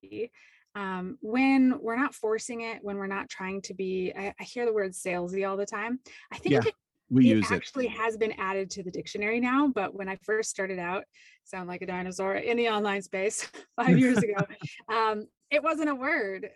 um, 0.74 1.18
when 1.20 1.78
we're 1.80 1.96
not 1.96 2.14
forcing 2.14 2.60
it, 2.62 2.78
when 2.82 2.96
we're 2.96 3.06
not 3.06 3.28
trying 3.28 3.62
to 3.62 3.74
be, 3.74 4.12
I, 4.16 4.34
I 4.38 4.44
hear 4.44 4.66
the 4.66 4.72
word 4.72 4.92
salesy 4.92 5.48
all 5.48 5.56
the 5.56 5.66
time. 5.66 6.00
I 6.32 6.38
think 6.38 6.52
yeah, 6.52 6.68
it, 6.68 6.74
we 7.10 7.32
it 7.32 7.50
actually 7.50 7.86
it. 7.86 7.92
has 7.92 8.16
been 8.16 8.32
added 8.32 8.70
to 8.70 8.82
the 8.82 8.90
dictionary 8.90 9.40
now, 9.40 9.68
but 9.68 9.94
when 9.94 10.08
I 10.08 10.16
first 10.22 10.50
started 10.50 10.78
out, 10.78 11.04
sound 11.44 11.68
like 11.68 11.82
a 11.82 11.86
dinosaur 11.86 12.36
in 12.36 12.56
the 12.56 12.68
online 12.68 13.02
space 13.02 13.48
five 13.76 13.98
years 13.98 14.18
ago, 14.18 14.36
um, 14.88 15.26
it 15.50 15.62
wasn't 15.62 15.88
a 15.88 15.94
word 15.94 16.48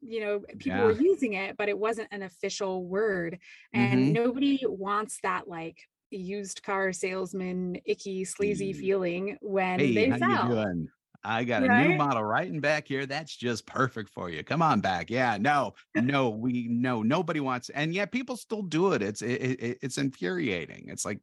you 0.00 0.20
know 0.20 0.40
people 0.58 0.78
yeah. 0.78 0.84
were 0.84 0.92
using 0.92 1.34
it 1.34 1.56
but 1.56 1.68
it 1.68 1.78
wasn't 1.78 2.08
an 2.10 2.22
official 2.22 2.84
word 2.84 3.38
and 3.72 4.00
mm-hmm. 4.00 4.12
nobody 4.12 4.60
wants 4.66 5.18
that 5.22 5.48
like 5.48 5.78
used 6.10 6.62
car 6.62 6.92
salesman 6.92 7.76
icky 7.84 8.24
sleazy 8.24 8.72
feeling 8.72 9.36
when 9.40 9.78
hey, 9.78 9.94
they 9.94 10.18
sell 10.18 10.74
I 11.22 11.44
got 11.44 11.62
a 11.62 11.68
new 11.68 11.96
model 11.96 12.22
right 12.24 12.48
in 12.48 12.60
back 12.60 12.88
here. 12.88 13.04
That's 13.04 13.36
just 13.36 13.66
perfect 13.66 14.08
for 14.08 14.30
you. 14.30 14.42
Come 14.42 14.62
on 14.62 14.80
back. 14.80 15.10
Yeah, 15.10 15.36
no, 15.38 15.74
no, 15.94 16.30
we 16.30 16.66
no, 16.68 17.02
nobody 17.02 17.40
wants, 17.40 17.68
and 17.68 17.94
yet 17.94 18.10
people 18.10 18.36
still 18.36 18.62
do 18.62 18.92
it. 18.92 19.02
It's 19.02 19.20
it, 19.20 19.34
it, 19.34 19.78
it's 19.82 19.98
infuriating. 19.98 20.86
It's 20.88 21.04
like 21.04 21.20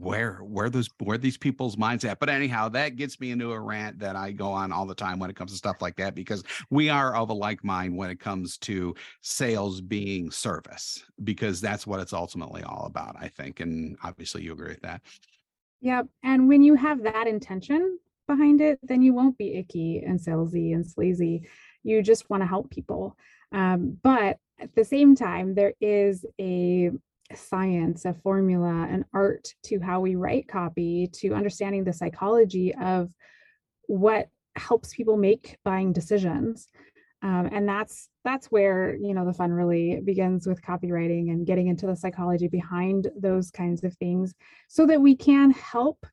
where 0.00 0.36
where 0.42 0.70
those 0.70 0.88
where 0.98 1.18
these 1.18 1.36
people's 1.36 1.76
minds 1.76 2.04
at. 2.04 2.18
But 2.18 2.28
anyhow, 2.28 2.68
that 2.70 2.96
gets 2.96 3.18
me 3.20 3.30
into 3.30 3.52
a 3.52 3.60
rant 3.60 3.98
that 3.98 4.16
I 4.16 4.32
go 4.32 4.50
on 4.50 4.72
all 4.72 4.86
the 4.86 4.94
time 4.94 5.18
when 5.18 5.30
it 5.30 5.36
comes 5.36 5.50
to 5.52 5.56
stuff 5.56 5.82
like 5.82 5.96
that 5.96 6.14
because 6.14 6.42
we 6.70 6.88
are 6.88 7.14
of 7.14 7.30
a 7.30 7.34
like 7.34 7.64
mind 7.64 7.96
when 7.96 8.10
it 8.10 8.20
comes 8.20 8.58
to 8.58 8.94
sales 9.22 9.80
being 9.80 10.30
service 10.30 11.04
because 11.24 11.60
that's 11.60 11.86
what 11.86 12.00
it's 12.00 12.12
ultimately 12.12 12.62
all 12.62 12.86
about. 12.86 13.16
I 13.18 13.28
think, 13.28 13.60
and 13.60 13.96
obviously 14.02 14.42
you 14.42 14.52
agree 14.52 14.68
with 14.70 14.82
that. 14.82 15.02
Yep. 15.80 16.06
And 16.22 16.48
when 16.48 16.62
you 16.62 16.74
have 16.74 17.02
that 17.02 17.26
intention 17.26 17.98
behind 18.26 18.60
it, 18.60 18.78
then 18.82 19.02
you 19.02 19.14
won't 19.14 19.38
be 19.38 19.56
icky 19.56 20.02
and 20.04 20.18
salesy 20.18 20.74
and 20.74 20.86
sleazy. 20.86 21.42
You 21.82 22.02
just 22.02 22.28
want 22.30 22.42
to 22.42 22.46
help 22.46 22.70
people. 22.70 23.16
Um, 23.52 23.98
but 24.02 24.38
at 24.60 24.74
the 24.74 24.84
same 24.84 25.14
time, 25.14 25.54
there 25.54 25.74
is 25.80 26.26
a 26.40 26.90
science, 27.34 28.04
a 28.04 28.14
formula, 28.14 28.86
an 28.90 29.04
art 29.12 29.54
to 29.64 29.78
how 29.80 30.00
we 30.00 30.16
write 30.16 30.48
copy, 30.48 31.08
to 31.14 31.34
understanding 31.34 31.84
the 31.84 31.92
psychology 31.92 32.74
of 32.74 33.10
what 33.86 34.28
helps 34.56 34.94
people 34.94 35.16
make 35.16 35.56
buying 35.64 35.92
decisions. 35.92 36.68
Um, 37.22 37.48
and 37.50 37.68
that's 37.68 38.08
that's 38.24 38.46
where 38.46 38.94
you 38.94 39.12
know 39.12 39.24
the 39.24 39.32
fun 39.32 39.52
really 39.52 40.00
begins 40.04 40.46
with 40.46 40.62
copywriting 40.62 41.30
and 41.30 41.46
getting 41.46 41.66
into 41.66 41.86
the 41.86 41.96
psychology 41.96 42.46
behind 42.46 43.08
those 43.20 43.50
kinds 43.50 43.82
of 43.82 43.94
things 43.96 44.34
so 44.68 44.86
that 44.86 45.00
we 45.00 45.16
can 45.16 45.50
help 45.50 46.06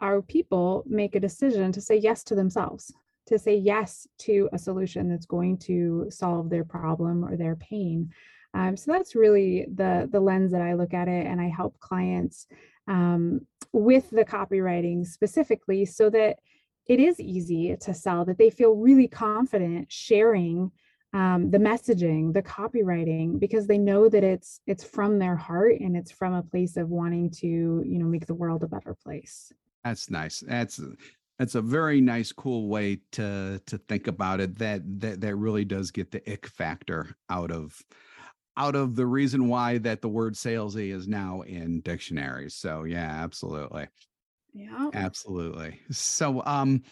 our 0.00 0.20
people 0.20 0.84
make 0.86 1.14
a 1.14 1.20
decision 1.20 1.72
to 1.72 1.80
say 1.80 1.96
yes 1.96 2.22
to 2.24 2.34
themselves 2.34 2.92
to 3.26 3.38
say 3.38 3.54
yes 3.54 4.06
to 4.18 4.48
a 4.52 4.58
solution 4.58 5.08
that's 5.08 5.26
going 5.26 5.56
to 5.56 6.06
solve 6.10 6.50
their 6.50 6.64
problem 6.64 7.24
or 7.24 7.36
their 7.36 7.56
pain 7.56 8.10
um, 8.54 8.76
so 8.76 8.92
that's 8.92 9.14
really 9.14 9.66
the 9.74 10.08
the 10.10 10.20
lens 10.20 10.52
that 10.52 10.62
i 10.62 10.74
look 10.74 10.94
at 10.94 11.08
it 11.08 11.26
and 11.26 11.40
i 11.40 11.48
help 11.48 11.78
clients 11.80 12.46
um, 12.88 13.40
with 13.72 14.10
the 14.10 14.24
copywriting 14.24 15.06
specifically 15.06 15.84
so 15.84 16.10
that 16.10 16.38
it 16.86 16.98
is 16.98 17.20
easy 17.20 17.76
to 17.80 17.94
sell 17.94 18.24
that 18.24 18.38
they 18.38 18.50
feel 18.50 18.74
really 18.74 19.06
confident 19.06 19.90
sharing 19.92 20.70
um, 21.12 21.50
the 21.50 21.58
messaging 21.58 22.32
the 22.32 22.42
copywriting 22.42 23.38
because 23.38 23.66
they 23.66 23.78
know 23.78 24.08
that 24.08 24.24
it's 24.24 24.60
it's 24.66 24.84
from 24.84 25.18
their 25.18 25.36
heart 25.36 25.80
and 25.80 25.96
it's 25.96 26.12
from 26.12 26.34
a 26.34 26.42
place 26.42 26.76
of 26.76 26.88
wanting 26.88 27.30
to 27.30 27.46
you 27.46 27.98
know 27.98 28.06
make 28.06 28.26
the 28.26 28.34
world 28.34 28.62
a 28.62 28.68
better 28.68 28.96
place 29.04 29.52
That's 29.84 30.10
nice. 30.10 30.40
That's 30.40 30.80
that's 31.38 31.54
a 31.54 31.62
very 31.62 32.00
nice, 32.00 32.32
cool 32.32 32.68
way 32.68 33.00
to 33.12 33.60
to 33.66 33.78
think 33.78 34.06
about 34.06 34.40
it. 34.40 34.58
That 34.58 34.82
that 35.00 35.20
that 35.20 35.36
really 35.36 35.64
does 35.64 35.90
get 35.90 36.10
the 36.10 36.22
ick 36.30 36.46
factor 36.46 37.16
out 37.30 37.50
of 37.50 37.82
out 38.60 38.76
of 38.76 38.94
the 38.94 39.06
reason 39.06 39.48
why 39.48 39.78
that 39.78 40.02
the 40.02 40.08
word 40.08 40.34
salesy 40.34 40.92
is 40.92 41.08
now 41.08 41.40
in 41.42 41.80
dictionaries. 41.80 42.54
So 42.54 42.84
yeah, 42.84 43.22
absolutely. 43.24 43.88
yeah 44.52 44.90
Absolutely. 44.92 45.80
So, 45.90 46.42
um, 46.44 46.82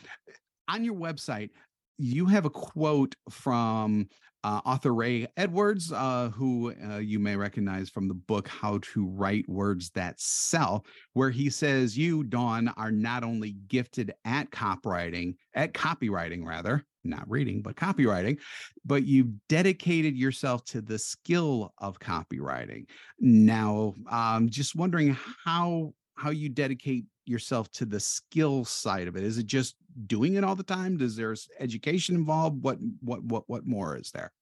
on 0.67 0.83
your 0.83 0.95
website, 0.95 1.51
you 1.99 2.25
have 2.25 2.47
a 2.47 2.51
quote 2.51 3.15
from 3.29 4.09
uh, 4.45 4.61
author 4.65 4.95
Ray 4.95 5.27
Edwards, 5.37 5.93
uh, 5.93 6.31
who 6.35 6.73
uh, 6.91 6.99
you 6.99 7.19
may 7.19 7.37
recognize 7.37 7.91
from 7.91 8.09
the 8.09 8.15
book 8.15 8.47
How 8.49 8.79
to 8.93 9.07
Write 9.07 9.49
Words 9.49 9.91
That 9.91 10.21
Sell, 10.21 10.85
where 11.15 11.31
he 11.31 11.51
says, 11.51 11.99
You, 11.99 12.23
Dawn, 12.23 12.69
are 12.77 12.93
not 12.93 13.25
only 13.25 13.57
gifted 13.69 14.13
at 14.25 14.51
copywriting, 14.51 15.35
at 15.55 15.73
copywriting, 15.73 16.45
rather, 16.45 16.85
not 17.05 17.29
reading, 17.29 17.63
but 17.63 17.77
copywriting, 17.77 18.39
but 18.85 19.05
you've 19.05 19.33
dedicated 19.49 20.17
yourself 20.17 20.65
to 20.67 20.81
the 20.81 20.99
skill 20.99 21.73
of 21.79 21.99
copywriting. 21.99 22.87
Now, 23.19 23.95
um, 24.11 24.49
just 24.49 24.77
wondering 24.77 25.17
how 25.45 25.95
how 26.15 26.31
you 26.31 26.49
dedicate 26.49 27.05
yourself 27.27 27.71
to 27.71 27.87
the 27.87 28.01
skill 28.01 28.65
side 28.65 29.07
of 29.07 29.17
it 29.17 29.23
is 29.23 29.39
it 29.39 29.47
just 29.47 29.77
doing 30.07 30.35
it 30.35 30.45
all 30.45 30.55
the 30.57 30.63
time? 30.63 30.97
Does 30.97 31.17
there's 31.17 31.49
education 31.59 32.15
involved? 32.15 32.63
What 32.63 32.79
what 33.01 33.23
what 33.25 33.45
what 33.49 33.67
more 33.67 33.97
is 33.97 34.11
there? 34.13 34.33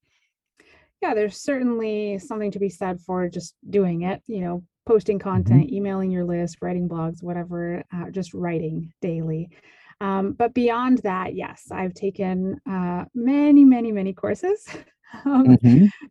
Yeah 1.02 1.14
there's 1.14 1.36
certainly 1.36 2.18
something 2.18 2.50
to 2.52 2.58
be 2.58 2.68
said 2.70 3.00
for 3.00 3.28
just 3.28 3.54
doing 3.68 4.02
it 4.02 4.22
you 4.26 4.40
know 4.40 4.62
posting 4.86 5.18
content 5.18 5.70
emailing 5.70 6.10
your 6.10 6.24
list 6.24 6.58
writing 6.62 6.88
blogs 6.88 7.22
whatever 7.22 7.82
uh, 7.94 8.10
just 8.10 8.32
writing 8.34 8.92
daily. 9.02 9.48
Um, 10.00 10.32
but 10.32 10.52
beyond 10.54 10.98
that 11.04 11.34
yes 11.34 11.64
i've 11.70 11.94
taken 11.94 12.60
uh, 12.68 13.04
many 13.14 13.64
many 13.64 13.92
many 13.92 14.12
courses 14.12 14.66
um, 15.24 15.56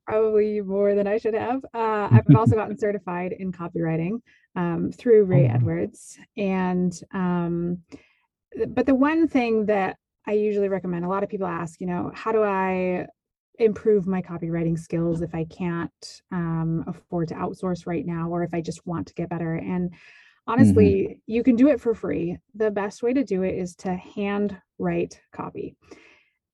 probably 0.08 0.62
more 0.62 0.94
than 0.96 1.08
i 1.08 1.18
should 1.18 1.34
have. 1.36 1.64
Uh, 1.74 2.08
i've 2.12 2.36
also 2.36 2.56
gotten 2.62 2.78
certified 2.78 3.34
in 3.38 3.52
copywriting 3.52 4.22
um, 4.56 4.92
through 4.92 5.26
ray 5.26 5.48
Oh. 5.50 5.56
edwards. 5.56 6.18
And 6.38 6.94
um, 7.14 7.80
but 8.70 8.86
the 8.86 8.96
one 8.96 9.28
thing 9.28 9.66
that 9.66 9.98
I 10.28 10.34
usually 10.34 10.70
recommend, 10.70 11.06
a 11.06 11.10
lot 11.10 11.24
of 11.24 11.30
people 11.30 11.48
ask, 11.48 11.80
you 11.80 11.88
know, 11.88 12.12
how 12.14 12.32
do 12.32 12.44
I 12.44 13.08
improve 13.60 14.08
my 14.08 14.22
copywriting 14.22 14.78
skills 14.78 15.22
if 15.22 15.34
I 15.34 15.46
can't 15.46 16.22
um, 16.32 16.84
afford 16.88 17.30
to 17.30 17.36
outsource 17.36 17.86
right 17.86 18.06
now, 18.06 18.30
or 18.30 18.44
if 18.44 18.54
I 18.54 18.62
just 18.62 18.86
want 18.86 19.08
to 19.08 19.14
get 19.14 19.30
better? 19.30 19.56
And 19.56 19.94
honestly, 20.48 21.20
you 21.28 21.44
can 21.44 21.56
do 21.56 21.70
it 21.70 21.80
for 21.80 21.94
free. 21.94 22.38
The 22.56 22.72
best 22.72 23.04
way 23.04 23.14
to 23.14 23.24
do 23.24 23.44
it 23.44 23.56
is 23.56 23.76
to 23.78 23.96
hand 23.96 24.58
write 24.80 25.22
copy. 25.32 25.76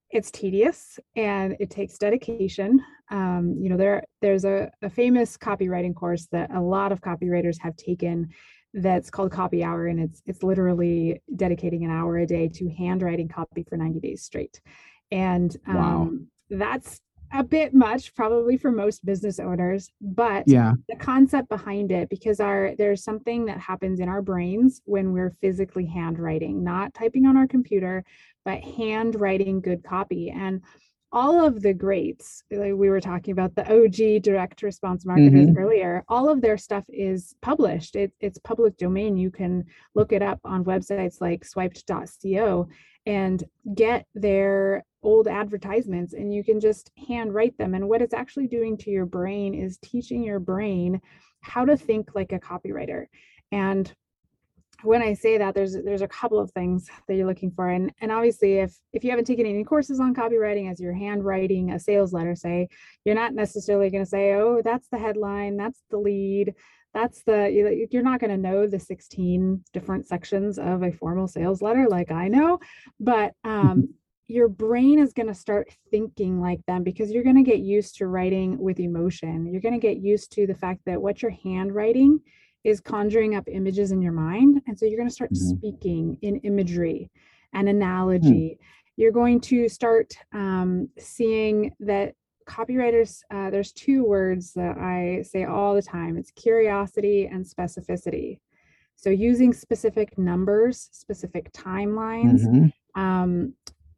It's 0.09 0.31
tedious 0.31 0.99
and 1.15 1.55
it 1.59 1.69
takes 1.69 1.97
dedication. 1.97 2.81
Um, 3.09 3.55
you 3.59 3.69
know, 3.69 3.77
there 3.77 4.03
there's 4.21 4.43
a, 4.43 4.69
a 4.81 4.89
famous 4.89 5.37
copywriting 5.37 5.95
course 5.95 6.27
that 6.33 6.53
a 6.53 6.61
lot 6.61 6.91
of 6.91 7.01
copywriters 7.01 7.55
have 7.61 7.75
taken 7.77 8.29
that's 8.73 9.09
called 9.09 9.31
copy 9.31 9.63
hour 9.63 9.87
and 9.87 9.99
it's 9.99 10.21
it's 10.25 10.43
literally 10.43 11.21
dedicating 11.35 11.83
an 11.83 11.91
hour 11.91 12.17
a 12.17 12.25
day 12.25 12.47
to 12.47 12.69
handwriting 12.69 13.27
copy 13.27 13.63
for 13.67 13.77
90 13.77 13.99
days 13.99 14.23
straight. 14.23 14.61
And 15.11 15.55
um, 15.67 15.75
Wow. 15.75 16.11
that's 16.49 17.01
a 17.33 17.43
bit 17.43 17.73
much 17.73 18.13
probably 18.13 18.57
for 18.57 18.71
most 18.71 19.05
business 19.05 19.39
owners 19.39 19.89
but 20.01 20.43
yeah. 20.47 20.73
the 20.89 20.97
concept 20.97 21.47
behind 21.47 21.89
it 21.89 22.09
because 22.09 22.41
our 22.41 22.73
there's 22.77 23.05
something 23.05 23.45
that 23.45 23.57
happens 23.57 24.01
in 24.01 24.09
our 24.09 24.21
brains 24.21 24.81
when 24.83 25.13
we're 25.13 25.33
physically 25.41 25.85
handwriting 25.85 26.61
not 26.61 26.93
typing 26.93 27.25
on 27.25 27.37
our 27.37 27.47
computer 27.47 28.03
but 28.45 28.61
handwriting 28.61 29.61
good 29.61 29.83
copy. 29.83 30.29
And 30.29 30.61
all 31.13 31.45
of 31.45 31.61
the 31.61 31.73
greats 31.73 32.43
like 32.51 32.73
we 32.73 32.89
were 32.89 33.01
talking 33.01 33.33
about 33.33 33.53
the 33.55 33.65
og 33.69 34.21
direct 34.23 34.63
response 34.63 35.05
marketers 35.05 35.47
Mhm. 35.49 35.57
earlier 35.57 36.03
all 36.07 36.29
of 36.29 36.41
their 36.41 36.57
stuff 36.57 36.85
is 36.89 37.35
published. 37.41 37.95
It, 37.95 38.13
it's 38.21 38.37
public 38.39 38.77
domain. 38.77 39.17
You 39.17 39.29
can 39.31 39.65
look 39.93 40.11
it 40.13 40.21
up 40.21 40.39
on 40.45 40.63
websites 40.63 41.19
like 41.19 41.43
swiped.co 41.43 42.67
and 43.05 43.43
get 43.75 44.05
their 44.13 44.83
old 45.03 45.27
advertisements 45.27 46.13
and 46.13 46.33
you 46.33 46.43
can 46.43 46.59
just 46.59 46.91
hand 47.07 47.33
write 47.33 47.57
them. 47.57 47.73
And 47.73 47.89
what 47.89 48.01
it's 48.01 48.13
actually 48.13 48.47
doing 48.47 48.77
to 48.77 48.91
your 48.91 49.05
brain 49.07 49.53
is 49.53 49.79
teaching 49.79 50.23
your 50.23 50.39
brain 50.39 51.01
how 51.41 51.65
to 51.65 51.75
think 51.75 52.13
like 52.13 52.31
a 52.31 52.39
copywriter. 52.39 53.07
And 53.51 53.93
when 54.83 55.01
I 55.01 55.13
say 55.13 55.37
that, 55.37 55.53
there's 55.53 55.73
there's 55.73 56.01
a 56.01 56.07
couple 56.07 56.39
of 56.39 56.51
things 56.51 56.89
that 57.07 57.15
you're 57.15 57.27
looking 57.27 57.51
for, 57.51 57.69
and 57.69 57.91
and 58.01 58.11
obviously, 58.11 58.59
if 58.59 58.75
if 58.93 59.03
you 59.03 59.09
haven't 59.09 59.25
taken 59.25 59.45
any 59.45 59.63
courses 59.63 59.99
on 59.99 60.13
copywriting 60.15 60.71
as 60.71 60.79
you're 60.79 60.93
handwriting 60.93 61.71
a 61.71 61.79
sales 61.79 62.13
letter, 62.13 62.35
say 62.35 62.67
you're 63.05 63.15
not 63.15 63.33
necessarily 63.33 63.89
going 63.89 64.03
to 64.03 64.09
say, 64.09 64.33
oh, 64.33 64.61
that's 64.63 64.87
the 64.89 64.97
headline, 64.97 65.57
that's 65.57 65.81
the 65.89 65.97
lead, 65.97 66.53
that's 66.93 67.23
the 67.23 67.49
you- 67.51 67.87
you're 67.91 68.03
not 68.03 68.19
going 68.19 68.31
to 68.31 68.37
know 68.37 68.67
the 68.67 68.79
16 68.79 69.63
different 69.73 70.07
sections 70.07 70.57
of 70.59 70.83
a 70.83 70.91
formal 70.91 71.27
sales 71.27 71.61
letter 71.61 71.87
like 71.89 72.11
I 72.11 72.27
know, 72.27 72.59
but 72.99 73.33
um, 73.43 73.93
your 74.27 74.47
brain 74.47 74.97
is 74.99 75.13
going 75.13 75.27
to 75.27 75.33
start 75.33 75.69
thinking 75.91 76.39
like 76.39 76.65
them 76.65 76.83
because 76.83 77.11
you're 77.11 77.23
going 77.23 77.35
to 77.35 77.43
get 77.43 77.59
used 77.59 77.97
to 77.97 78.07
writing 78.07 78.57
with 78.57 78.79
emotion. 78.79 79.45
You're 79.45 79.61
going 79.61 79.73
to 79.73 79.79
get 79.79 79.97
used 79.97 80.31
to 80.33 80.47
the 80.47 80.55
fact 80.55 80.81
that 80.85 81.01
what 81.01 81.21
you're 81.21 81.35
handwriting 81.43 82.21
is 82.63 82.79
conjuring 82.79 83.35
up 83.35 83.47
images 83.47 83.91
in 83.91 84.01
your 84.01 84.11
mind. 84.11 84.61
And 84.67 84.77
so 84.77 84.85
you're 84.85 84.97
going 84.97 85.09
to 85.09 85.13
start 85.13 85.33
Mhm. 85.33 85.57
speaking 85.57 86.17
in 86.21 86.37
imagery 86.37 87.09
and 87.53 87.67
analogy. 87.69 88.57
You're 88.97 89.11
going 89.11 89.39
to 89.41 89.67
start 89.67 90.13
um, 90.33 90.89
seeing 90.97 91.71
that 91.79 92.15
copywriters, 92.47 93.21
uh, 93.31 93.49
there's 93.49 93.71
two 93.71 94.03
words 94.03 94.53
that 94.53 94.77
I 94.77 95.21
say 95.23 95.45
all 95.45 95.73
the 95.75 95.81
time 95.81 96.17
it's 96.17 96.31
curiosity 96.31 97.27
and 97.27 97.45
specificity. 97.45 98.39
So 98.95 99.09
using 99.09 99.53
specific 99.53 100.17
numbers, 100.17 100.89
specific 100.91 101.51
timelines, 101.53 102.41
Mhm. 102.47 102.73
um, 102.95 103.53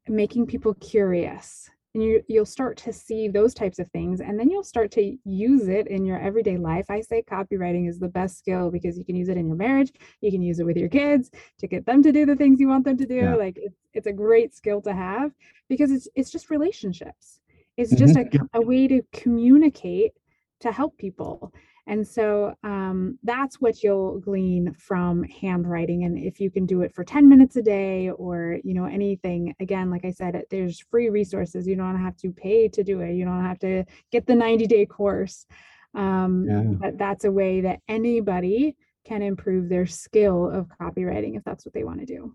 making 0.07 0.45
people 0.47 0.73
curious 0.75 1.69
and 1.93 2.03
you 2.03 2.23
you'll 2.27 2.45
start 2.45 2.77
to 2.77 2.93
see 2.93 3.27
those 3.27 3.53
types 3.53 3.79
of 3.79 3.89
things 3.91 4.21
and 4.21 4.39
then 4.39 4.49
you'll 4.49 4.63
start 4.63 4.91
to 4.91 5.15
use 5.25 5.67
it 5.67 5.87
in 5.87 6.05
your 6.05 6.19
everyday 6.19 6.57
life. 6.57 6.85
I 6.89 7.01
say 7.01 7.23
copywriting 7.23 7.87
is 7.87 7.99
the 7.99 8.07
best 8.07 8.37
skill 8.37 8.71
because 8.71 8.97
you 8.97 9.05
can 9.05 9.15
use 9.15 9.29
it 9.29 9.37
in 9.37 9.47
your 9.47 9.55
marriage 9.55 9.91
you 10.21 10.31
can 10.31 10.41
use 10.41 10.59
it 10.59 10.65
with 10.65 10.77
your 10.77 10.89
kids 10.89 11.31
to 11.59 11.67
get 11.67 11.85
them 11.85 12.01
to 12.03 12.11
do 12.11 12.25
the 12.25 12.35
things 12.35 12.59
you 12.59 12.67
want 12.67 12.85
them 12.85 12.97
to 12.97 13.05
do. 13.05 13.15
Yeah. 13.15 13.35
like 13.35 13.57
it's, 13.57 13.77
it's 13.93 14.07
a 14.07 14.13
great 14.13 14.53
skill 14.53 14.81
to 14.81 14.93
have 14.93 15.31
because 15.69 15.91
it's 15.91 16.07
it's 16.15 16.31
just 16.31 16.49
relationships. 16.49 17.39
It's 17.77 17.95
just 17.95 18.15
mm-hmm. 18.15 18.45
a, 18.53 18.59
a 18.59 18.61
way 18.61 18.87
to 18.87 19.01
communicate 19.11 20.13
to 20.61 20.71
help 20.71 20.97
people 20.97 21.53
and 21.85 22.07
so 22.07 22.55
um, 22.63 23.19
that's 23.23 23.59
what 23.59 23.83
you'll 23.83 24.19
glean 24.19 24.73
from 24.79 25.23
handwriting. 25.23 26.05
And 26.05 26.17
if 26.17 26.39
you 26.39 26.49
can 26.49 26.65
do 26.65 26.81
it 26.81 26.93
for 26.93 27.03
10 27.03 27.27
minutes 27.27 27.57
a 27.57 27.61
day 27.61 28.09
or, 28.09 28.59
you 28.63 28.73
know, 28.73 28.85
anything, 28.85 29.53
again, 29.59 29.89
like 29.89 30.05
I 30.05 30.11
said, 30.11 30.41
there's 30.49 30.79
free 30.79 31.09
resources. 31.09 31.67
You 31.67 31.75
don't 31.75 31.99
have 31.99 32.15
to 32.17 32.31
pay 32.31 32.69
to 32.69 32.83
do 32.83 33.01
it. 33.01 33.13
You 33.15 33.25
don't 33.25 33.43
have 33.43 33.59
to 33.59 33.83
get 34.11 34.25
the 34.25 34.35
90 34.35 34.67
day 34.67 34.85
course. 34.85 35.45
Um, 35.93 36.45
yeah. 36.47 36.61
but 36.63 36.97
that's 36.97 37.25
a 37.25 37.31
way 37.31 37.61
that 37.61 37.79
anybody 37.87 38.75
can 39.05 39.21
improve 39.21 39.69
their 39.69 39.85
skill 39.85 40.49
of 40.49 40.67
copywriting 40.81 41.35
if 41.35 41.43
that's 41.43 41.65
what 41.65 41.73
they 41.73 41.83
want 41.83 41.99
to 41.99 42.05
do. 42.05 42.33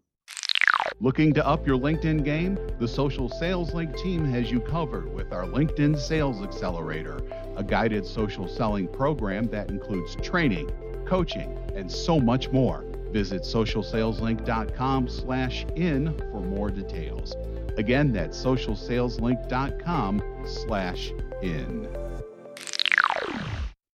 Looking 1.00 1.32
to 1.34 1.46
up 1.46 1.64
your 1.64 1.78
LinkedIn 1.78 2.24
game? 2.24 2.58
The 2.80 2.88
Social 2.88 3.28
Sales 3.28 3.72
Link 3.72 3.96
team 3.96 4.24
has 4.32 4.50
you 4.50 4.58
covered 4.58 5.14
with 5.14 5.32
our 5.32 5.44
LinkedIn 5.44 5.96
Sales 5.96 6.42
Accelerator, 6.42 7.20
a 7.56 7.62
guided 7.62 8.04
social 8.04 8.48
selling 8.48 8.88
program 8.88 9.44
that 9.50 9.70
includes 9.70 10.16
training, 10.16 10.68
coaching, 11.06 11.56
and 11.76 11.88
so 11.88 12.18
much 12.18 12.50
more. 12.50 12.84
Visit 13.12 13.42
socialsaleslink.com 13.42 15.08
slash 15.08 15.64
in 15.76 16.18
for 16.32 16.40
more 16.40 16.68
details. 16.68 17.32
Again, 17.76 18.12
that's 18.12 18.36
socialsaleslink.com 18.36 20.22
slash 20.44 21.12
in. 21.42 21.88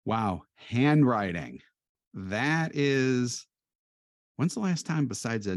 Wow, 0.06 0.44
handwriting. 0.54 1.62
That 2.14 2.76
is 2.76 3.48
when's 4.42 4.56
the 4.56 4.60
last 4.60 4.88
time 4.88 5.06
besides 5.06 5.46
a 5.46 5.56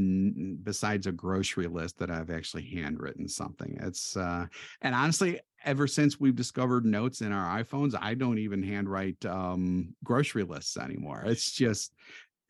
besides 0.63 1.07
a 1.07 1.13
grocery 1.13 1.67
list 1.67 1.99
that 1.99 2.11
I've 2.11 2.29
actually 2.29 2.65
handwritten 2.65 3.27
something? 3.27 3.79
It's 3.81 4.15
uh 4.15 4.45
and 4.83 4.95
honestly, 4.95 5.41
ever 5.65 5.87
since 5.87 6.21
we've 6.21 6.37
discovered 6.37 6.85
notes 6.85 7.23
in 7.23 7.33
our 7.33 7.65
iPhones, 7.65 7.95
I 7.99 8.13
don't 8.13 8.39
even 8.39 8.63
handwrite 8.63 9.25
um 9.25 9.95
grocery 10.05 10.43
lists 10.43 10.77
anymore. 10.77 11.23
It's 11.25 11.51
just 11.51 11.95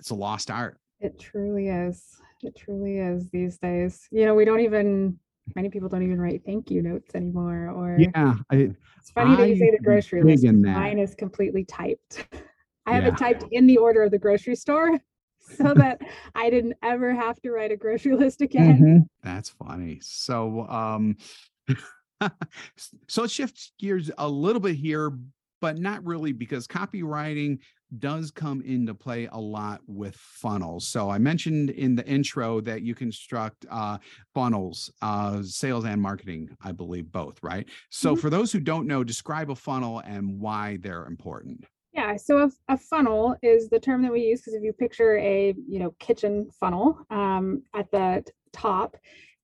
it's 0.00 0.10
a 0.10 0.16
lost 0.16 0.50
art. 0.50 0.80
It 0.98 1.20
truly 1.20 1.68
is. 1.68 2.04
It 2.42 2.56
truly 2.56 2.98
is 2.98 3.28
these 3.30 3.56
days. 3.58 4.08
You 4.10 4.26
know, 4.26 4.34
we 4.34 4.44
don't 4.44 4.60
even 4.60 5.16
many 5.54 5.68
people 5.68 5.88
don't 5.88 6.02
even 6.02 6.20
write 6.20 6.42
thank 6.44 6.68
you 6.68 6.82
notes 6.82 7.14
anymore 7.14 7.68
or 7.68 7.98
yeah 8.00 8.34
I, 8.50 8.70
it's 8.96 9.10
funny 9.14 9.34
I 9.34 9.36
that 9.36 9.48
you 9.50 9.56
say 9.56 9.70
the 9.70 9.84
grocery 9.84 10.22
list 10.22 10.42
mine 10.42 10.98
is 10.98 11.14
completely 11.14 11.66
typed 11.66 12.26
i 12.86 12.94
have 12.94 13.04
yeah. 13.04 13.10
it 13.10 13.18
typed 13.18 13.44
in 13.52 13.66
the 13.66 13.76
order 13.76 14.02
of 14.02 14.10
the 14.10 14.18
grocery 14.18 14.56
store 14.56 14.98
so 15.56 15.74
that 15.74 16.00
I 16.34 16.50
didn't 16.50 16.74
ever 16.82 17.14
have 17.14 17.40
to 17.42 17.50
write 17.50 17.72
a 17.72 17.76
grocery 17.76 18.14
list 18.16 18.40
again. 18.40 18.78
Mm-hmm. 18.78 18.98
That's 19.22 19.50
funny. 19.50 19.98
So, 20.02 20.66
um, 20.68 21.16
so 23.08 23.22
let's 23.22 23.32
shift 23.32 23.72
gears 23.78 24.10
a 24.18 24.28
little 24.28 24.60
bit 24.60 24.76
here, 24.76 25.12
but 25.60 25.78
not 25.78 26.04
really 26.04 26.32
because 26.32 26.66
copywriting 26.66 27.58
does 27.98 28.30
come 28.30 28.60
into 28.62 28.94
play 28.94 29.28
a 29.30 29.38
lot 29.38 29.80
with 29.86 30.16
funnels. 30.16 30.88
So 30.88 31.10
I 31.10 31.18
mentioned 31.18 31.70
in 31.70 31.94
the 31.94 32.04
intro 32.06 32.60
that 32.62 32.82
you 32.82 32.94
construct 32.94 33.66
uh, 33.70 33.98
funnels, 34.34 34.90
uh, 35.00 35.42
sales 35.42 35.84
and 35.84 36.00
marketing, 36.00 36.48
I 36.60 36.72
believe 36.72 37.12
both, 37.12 37.40
right? 37.42 37.68
So 37.90 38.12
mm-hmm. 38.12 38.20
for 38.20 38.30
those 38.30 38.50
who 38.50 38.60
don't 38.60 38.86
know, 38.86 39.04
describe 39.04 39.50
a 39.50 39.54
funnel 39.54 40.00
and 40.00 40.40
why 40.40 40.78
they're 40.80 41.06
important. 41.06 41.64
Yeah, 41.94 42.16
so 42.16 42.38
a, 42.38 42.50
a 42.68 42.76
funnel 42.76 43.36
is 43.42 43.68
the 43.68 43.78
term 43.78 44.02
that 44.02 44.12
we 44.12 44.22
use 44.22 44.40
because 44.40 44.54
if 44.54 44.62
you 44.64 44.72
picture 44.72 45.16
a 45.18 45.54
you 45.68 45.78
know 45.78 45.94
kitchen 46.00 46.50
funnel 46.58 46.98
um, 47.10 47.62
at 47.74 47.90
the 47.92 48.24
top 48.52 48.96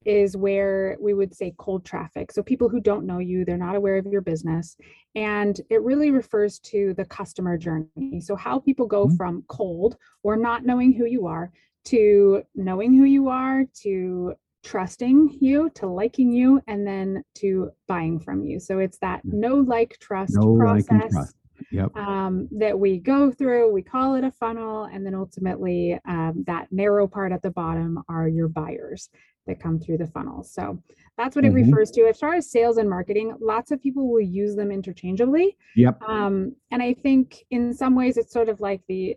is 0.05 0.37
where 0.37 0.97
we 0.99 1.13
would 1.15 1.35
say 1.35 1.55
cold 1.59 1.85
traffic. 1.85 2.33
So 2.33 2.43
people 2.43 2.69
who 2.69 2.81
don't 2.81 3.07
know 3.07 3.19
you, 3.19 3.45
they're 3.45 3.59
not 3.59 3.77
aware 3.77 3.99
of 3.99 4.07
your 4.07 4.23
business, 4.23 4.77
and 5.15 5.61
it 5.71 5.83
really 5.83 6.11
refers 6.11 6.59
to 6.61 6.93
the 6.95 7.05
customer 7.05 7.57
journey. 7.57 8.21
So 8.21 8.35
how 8.35 8.59
people 8.59 8.87
go 8.87 9.07
mm-hmm. 9.07 9.17
from 9.17 9.45
cold 9.49 9.97
or 10.25 10.37
not 10.37 10.65
knowing 10.65 10.93
who 10.93 11.05
you 11.05 11.27
are 11.27 11.53
to 11.87 12.43
knowing 12.55 12.95
who 12.95 13.05
you 13.05 13.29
are 13.29 13.65
to 13.83 14.35
trusting 14.63 15.39
you 15.41 15.71
to 15.71 15.87
liking 15.87 16.31
you 16.31 16.61
and 16.67 16.87
then 16.87 17.23
to 17.35 17.71
buying 17.89 18.21
from 18.21 18.45
you 18.45 18.61
so 18.61 18.79
it's 18.79 18.99
that 18.99 19.23
no 19.25 19.55
like 19.57 19.97
trust 20.01 20.35
no 20.35 20.55
process 20.57 20.91
like 20.91 21.11
trust 21.11 21.35
yep. 21.71 21.95
um, 21.97 22.49
that 22.53 22.79
we 22.79 22.99
go 22.99 23.31
through. 23.31 23.73
We 23.73 23.83
call 23.83 24.15
it 24.15 24.25
a 24.25 24.31
funnel. 24.31 24.85
And 24.85 25.05
then 25.05 25.15
ultimately, 25.15 25.99
um, 26.07 26.45
that 26.47 26.69
narrow 26.71 27.07
part 27.07 27.33
at 27.33 27.43
the 27.43 27.51
bottom 27.51 28.03
are 28.09 28.29
your 28.29 28.49
buyers 28.49 29.09
that 29.47 29.61
come 29.61 29.79
through 29.79 29.99
the 29.99 30.07
funnel. 30.07 30.43
So 30.43 30.83
that's 31.17 31.35
what 31.35 31.45
mm-hmm. 31.45 31.57
it 31.57 31.65
refers 31.65 31.91
to. 31.93 32.03
As 32.03 32.19
far 32.19 32.35
as 32.35 32.51
sales 32.51 32.77
and 32.77 32.89
marketing, 32.89 33.37
lots 33.41 33.71
of 33.71 33.83
people 33.83 34.11
will 34.11 34.21
use 34.21 34.55
them 34.55 34.71
interchangeably. 34.71 35.57
Yep. 35.77 36.03
Um, 36.03 36.55
and 36.71 36.83
I 36.83 36.95
think 36.95 37.45
in 37.51 37.73
some 37.75 37.95
ways, 37.95 38.17
it's 38.17 38.33
sort 38.33 38.49
of 38.49 38.61
like 38.61 38.83
the 38.89 39.17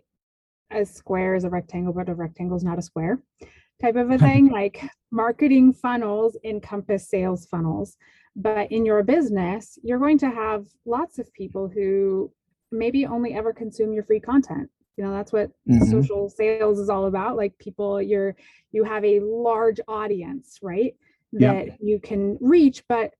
a 0.70 0.84
square 0.84 1.34
is 1.34 1.44
a 1.44 1.50
rectangle, 1.50 1.92
but 1.92 2.08
a 2.08 2.14
rectangle 2.14 2.56
is 2.56 2.64
not 2.64 2.78
a 2.78 2.82
square 2.82 3.20
type 3.80 3.96
of 3.96 4.10
a 4.10 4.18
thing. 4.26 4.50
like 4.50 4.82
marketing 5.10 5.72
funnels 5.72 6.36
encompass 6.44 7.08
sales 7.08 7.46
funnels. 7.46 7.96
But 8.36 8.72
in 8.72 8.84
your 8.84 9.02
business, 9.04 9.78
you're 9.82 10.00
going 10.00 10.18
to 10.18 10.30
have 10.30 10.66
lots 10.84 11.18
of 11.18 11.32
people 11.32 11.68
who 11.68 12.32
maybe 12.74 13.06
only 13.06 13.34
ever 13.34 13.52
consume 13.52 13.92
your 13.92 14.04
free 14.04 14.20
content. 14.20 14.68
You 14.96 15.04
know, 15.04 15.12
that's 15.12 15.32
what 15.32 15.50
mm-hmm. 15.68 15.84
social 15.84 16.28
sales 16.28 16.78
is 16.78 16.88
all 16.88 17.06
about. 17.06 17.36
Like 17.36 17.58
people, 17.58 18.00
you're 18.00 18.36
you 18.72 18.84
have 18.84 19.04
a 19.04 19.20
large 19.20 19.80
audience, 19.88 20.58
right? 20.62 20.94
That 21.32 21.66
yep. 21.66 21.78
you 21.80 21.98
can 21.98 22.38
reach, 22.40 22.84
but 22.88 23.12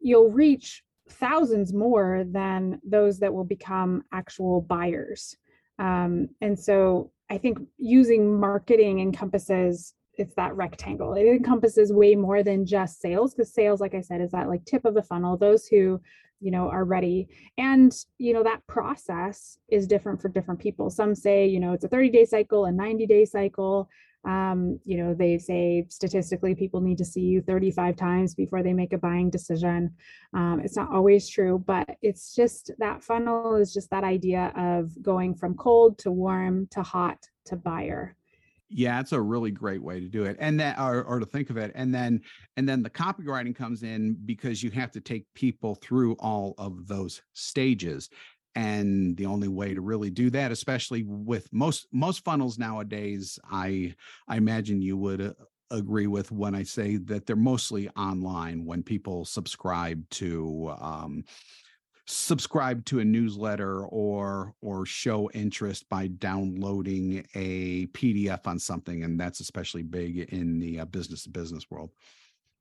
you'll 0.00 0.30
reach 0.30 0.82
thousands 1.08 1.72
more 1.72 2.24
than 2.26 2.80
those 2.84 3.18
that 3.20 3.32
will 3.32 3.44
become 3.44 4.02
actual 4.12 4.60
buyers. 4.60 5.36
Um, 5.78 6.28
and 6.40 6.58
so 6.58 7.12
I 7.30 7.38
think 7.38 7.58
using 7.78 8.38
marketing 8.38 9.00
encompasses 9.00 9.94
it's 10.18 10.34
that 10.34 10.54
rectangle. 10.54 11.14
It 11.14 11.26
encompasses 11.26 11.92
way 11.92 12.14
more 12.14 12.42
than 12.42 12.66
just 12.66 13.00
sales 13.00 13.34
because 13.34 13.52
sales, 13.52 13.80
like 13.80 13.94
I 13.94 14.00
said, 14.00 14.20
is 14.20 14.30
that 14.32 14.48
like 14.48 14.64
tip 14.64 14.84
of 14.84 14.94
the 14.94 15.02
funnel. 15.02 15.36
Those 15.36 15.66
who, 15.66 16.00
you 16.42 16.50
know, 16.50 16.68
are 16.68 16.84
ready. 16.84 17.28
And, 17.56 17.92
you 18.18 18.34
know, 18.34 18.42
that 18.42 18.66
process 18.66 19.58
is 19.68 19.86
different 19.86 20.20
for 20.20 20.28
different 20.28 20.60
people. 20.60 20.90
Some 20.90 21.14
say, 21.14 21.46
you 21.46 21.60
know, 21.60 21.72
it's 21.72 21.84
a 21.84 21.88
30 21.88 22.10
day 22.10 22.24
cycle, 22.24 22.64
a 22.64 22.72
90 22.72 23.06
day 23.06 23.24
cycle. 23.24 23.88
Um, 24.24 24.78
you 24.84 24.98
know, 24.98 25.14
they 25.14 25.38
say 25.38 25.84
statistically 25.88 26.54
people 26.54 26.80
need 26.80 26.98
to 26.98 27.04
see 27.04 27.22
you 27.22 27.42
35 27.42 27.96
times 27.96 28.34
before 28.34 28.62
they 28.62 28.72
make 28.72 28.92
a 28.92 28.98
buying 28.98 29.30
decision. 29.30 29.94
Um, 30.32 30.60
it's 30.62 30.76
not 30.76 30.92
always 30.92 31.28
true, 31.28 31.62
but 31.66 31.88
it's 32.02 32.34
just 32.34 32.70
that 32.78 33.02
funnel 33.02 33.56
is 33.56 33.72
just 33.72 33.90
that 33.90 34.04
idea 34.04 34.52
of 34.56 34.90
going 35.02 35.34
from 35.34 35.56
cold 35.56 35.98
to 35.98 36.12
warm 36.12 36.68
to 36.70 36.82
hot 36.82 37.18
to 37.46 37.56
buyer 37.56 38.16
yeah 38.72 39.00
it's 39.00 39.12
a 39.12 39.20
really 39.20 39.50
great 39.50 39.82
way 39.82 40.00
to 40.00 40.08
do 40.08 40.24
it 40.24 40.36
and 40.40 40.58
then 40.58 40.74
or, 40.78 41.02
or 41.04 41.18
to 41.18 41.26
think 41.26 41.50
of 41.50 41.56
it 41.56 41.70
and 41.74 41.94
then 41.94 42.20
and 42.56 42.68
then 42.68 42.82
the 42.82 42.90
copywriting 42.90 43.54
comes 43.54 43.82
in 43.82 44.16
because 44.24 44.62
you 44.62 44.70
have 44.70 44.90
to 44.90 45.00
take 45.00 45.24
people 45.34 45.74
through 45.76 46.14
all 46.14 46.54
of 46.58 46.86
those 46.86 47.22
stages 47.32 48.08
and 48.54 49.16
the 49.16 49.26
only 49.26 49.48
way 49.48 49.74
to 49.74 49.80
really 49.80 50.10
do 50.10 50.30
that 50.30 50.50
especially 50.50 51.04
with 51.06 51.52
most 51.52 51.86
most 51.92 52.24
funnels 52.24 52.58
nowadays 52.58 53.38
i 53.50 53.94
i 54.28 54.36
imagine 54.36 54.80
you 54.80 54.96
would 54.96 55.20
uh, 55.20 55.32
agree 55.70 56.06
with 56.06 56.30
when 56.32 56.54
i 56.54 56.62
say 56.62 56.96
that 56.96 57.26
they're 57.26 57.36
mostly 57.36 57.88
online 57.90 58.64
when 58.64 58.82
people 58.82 59.24
subscribe 59.24 60.08
to 60.10 60.72
um, 60.80 61.24
subscribe 62.12 62.84
to 62.84 63.00
a 63.00 63.04
newsletter 63.04 63.86
or 63.86 64.54
or 64.60 64.84
show 64.84 65.30
interest 65.30 65.88
by 65.88 66.06
downloading 66.06 67.26
a 67.34 67.86
pdf 67.88 68.46
on 68.46 68.58
something 68.58 69.02
and 69.04 69.18
that's 69.18 69.40
especially 69.40 69.82
big 69.82 70.18
in 70.18 70.58
the 70.58 70.80
uh, 70.80 70.84
business 70.84 71.24
to 71.24 71.30
business 71.30 71.70
world. 71.70 71.90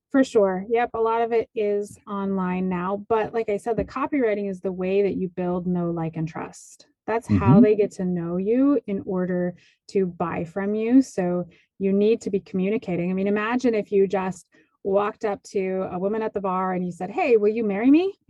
For 0.09 0.23
sure. 0.23 0.65
Yep 0.69 0.91
a 0.93 0.99
lot 0.99 1.21
of 1.21 1.31
it 1.31 1.49
is 1.53 1.97
online 2.07 2.69
now 2.69 3.05
but 3.09 3.33
like 3.33 3.49
i 3.49 3.57
said 3.57 3.77
the 3.77 3.85
copywriting 3.85 4.49
is 4.49 4.61
the 4.61 4.71
way 4.71 5.03
that 5.03 5.15
you 5.15 5.29
build 5.29 5.67
know 5.67 5.91
like 5.91 6.15
and 6.15 6.27
trust. 6.27 6.87
That's 7.05 7.27
mm-hmm. 7.27 7.37
how 7.37 7.59
they 7.59 7.75
get 7.75 7.91
to 7.93 8.05
know 8.05 8.37
you 8.37 8.79
in 8.87 9.03
order 9.05 9.55
to 9.89 10.05
buy 10.05 10.45
from 10.45 10.75
you 10.75 11.01
so 11.01 11.47
you 11.77 11.91
need 11.91 12.21
to 12.21 12.29
be 12.29 12.39
communicating. 12.39 13.09
I 13.09 13.13
mean 13.13 13.27
imagine 13.27 13.75
if 13.75 13.91
you 13.91 14.07
just 14.07 14.45
walked 14.83 15.25
up 15.25 15.41
to 15.43 15.87
a 15.91 15.99
woman 15.99 16.21
at 16.21 16.33
the 16.33 16.41
bar 16.41 16.73
and 16.73 16.85
you 16.85 16.91
said, 16.91 17.11
Hey, 17.11 17.37
will 17.37 17.49
you 17.49 17.63
marry 17.63 17.91
me? 17.91 18.13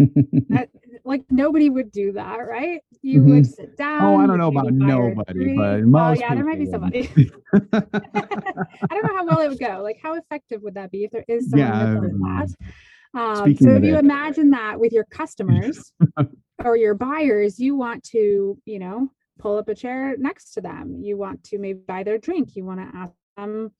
that, 0.49 0.69
like 1.05 1.23
nobody 1.29 1.69
would 1.69 1.91
do 1.91 2.11
that, 2.13 2.37
right? 2.37 2.81
You 3.01 3.21
mm-hmm. 3.21 3.35
would 3.35 3.47
sit 3.47 3.77
down. 3.77 4.03
Oh, 4.03 4.17
I 4.19 4.27
don't 4.27 4.37
know 4.37 4.49
about 4.49 4.71
nobody, 4.71 5.55
but 5.55 5.81
most. 5.83 6.17
Oh, 6.17 6.21
yeah, 6.21 6.35
there 6.35 6.45
might 6.45 6.59
be 6.59 6.69
somebody. 6.69 7.09
I 7.53 8.87
don't 8.89 9.05
know 9.05 9.15
how 9.15 9.25
well 9.25 9.39
it 9.39 9.49
would 9.49 9.59
go. 9.59 9.81
Like, 9.81 9.99
how 10.01 10.15
effective 10.15 10.61
would 10.61 10.75
that 10.75 10.91
be 10.91 11.05
if 11.05 11.11
there 11.11 11.25
is 11.27 11.49
someone 11.49 11.67
yeah, 11.67 11.93
that 11.93 12.01
does 12.01 12.11
that? 12.19 12.55
Um, 13.13 13.57
so 13.57 13.69
if 13.71 13.83
you 13.83 13.93
that- 13.93 14.03
imagine 14.03 14.51
that 14.51 14.79
with 14.79 14.91
your 14.91 15.05
customers 15.05 15.91
or 16.63 16.77
your 16.77 16.93
buyers, 16.93 17.59
you 17.59 17.75
want 17.75 18.03
to, 18.05 18.57
you 18.65 18.79
know, 18.79 19.09
pull 19.39 19.57
up 19.57 19.69
a 19.69 19.75
chair 19.75 20.15
next 20.17 20.51
to 20.53 20.61
them. 20.61 20.99
You 21.01 21.17
want 21.17 21.43
to 21.45 21.57
maybe 21.57 21.79
buy 21.85 22.03
their 22.03 22.17
drink. 22.17 22.55
You 22.55 22.65
want 22.65 22.79
to 22.79 22.97
ask 22.97 23.13
them 23.37 23.71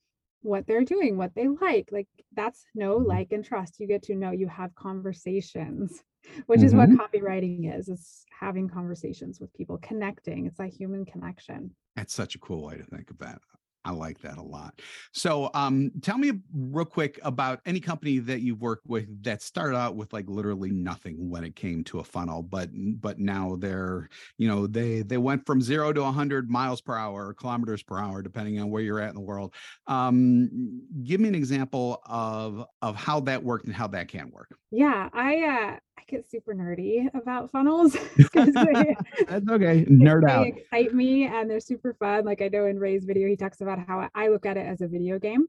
what 0.42 0.66
they're 0.66 0.84
doing, 0.84 1.16
what 1.16 1.34
they 1.34 1.48
like. 1.48 1.90
Like 1.92 2.08
that's 2.34 2.64
know, 2.74 2.98
Mhm. 2.98 3.06
like, 3.06 3.32
and 3.32 3.44
trust. 3.44 3.80
You 3.80 3.86
get 3.86 4.02
to 4.04 4.14
know, 4.14 4.30
you 4.32 4.48
have 4.48 4.74
conversations, 4.74 6.02
which 6.46 6.62
is 6.62 6.74
what 6.74 6.90
Mhm. 6.90 6.96
copywriting 6.96 7.76
is. 7.76 7.88
It's 7.88 8.24
having 8.38 8.68
conversations 8.68 9.40
with 9.40 9.52
people, 9.54 9.78
connecting. 9.78 10.46
It's 10.46 10.58
like 10.58 10.72
human 10.72 11.04
connection. 11.04 11.74
That's 11.96 12.14
such 12.14 12.34
a 12.34 12.38
cool 12.38 12.62
way 12.62 12.76
to 12.78 12.84
think 12.84 13.10
of 13.10 13.18
that. 13.18 13.40
I 13.84 13.90
like 13.90 14.20
that 14.20 14.38
a 14.38 14.42
lot. 14.42 14.80
So, 15.12 15.50
um, 15.54 15.90
tell 16.02 16.18
me 16.18 16.32
real 16.54 16.84
quick 16.84 17.18
about 17.22 17.60
any 17.66 17.80
company 17.80 18.18
that 18.20 18.40
you've 18.40 18.60
worked 18.60 18.86
with 18.86 19.22
that 19.24 19.42
started 19.42 19.76
out 19.76 19.96
with 19.96 20.12
like 20.12 20.28
literally 20.28 20.70
nothing 20.70 21.30
when 21.30 21.44
it 21.44 21.56
came 21.56 21.82
to 21.84 21.98
a 21.98 22.04
funnel, 22.04 22.42
but 22.42 22.70
but 23.00 23.18
now 23.18 23.56
they're, 23.56 24.08
you 24.38 24.46
know, 24.48 24.66
they 24.66 25.02
they 25.02 25.18
went 25.18 25.44
from 25.46 25.60
zero 25.60 25.92
to 25.92 26.02
100 26.02 26.50
miles 26.50 26.80
per 26.80 26.96
hour 26.96 27.28
or 27.28 27.34
kilometers 27.34 27.82
per 27.82 27.98
hour, 27.98 28.22
depending 28.22 28.60
on 28.60 28.70
where 28.70 28.82
you're 28.82 29.00
at 29.00 29.10
in 29.10 29.16
the 29.16 29.20
world. 29.20 29.54
Um, 29.86 30.82
give 31.02 31.20
me 31.20 31.28
an 31.28 31.34
example 31.34 32.00
of 32.06 32.64
of 32.82 32.96
how 32.96 33.20
that 33.20 33.42
worked 33.42 33.66
and 33.66 33.74
how 33.74 33.88
that 33.88 34.08
can 34.08 34.30
work. 34.30 34.56
Yeah, 34.70 35.08
I 35.12 35.42
uh 35.42 35.91
I 35.98 36.02
get 36.08 36.28
super 36.30 36.54
nerdy 36.54 37.08
about 37.14 37.50
funnels. 37.50 37.92
they- 38.16 38.24
That's 38.34 38.56
okay. 38.56 38.94
they- 39.28 39.84
Nerd 39.84 40.26
they 40.26 40.32
out. 40.32 40.46
excite 40.46 40.94
me 40.94 41.24
and 41.26 41.48
they're 41.50 41.60
super 41.60 41.94
fun. 41.94 42.24
Like 42.24 42.42
I 42.42 42.48
know 42.48 42.66
in 42.66 42.78
Ray's 42.78 43.04
video, 43.04 43.28
he 43.28 43.36
talks 43.36 43.60
about 43.60 43.78
how 43.86 44.08
I 44.14 44.28
look 44.28 44.46
at 44.46 44.56
it 44.56 44.66
as 44.66 44.80
a 44.80 44.88
video 44.88 45.18
game. 45.18 45.46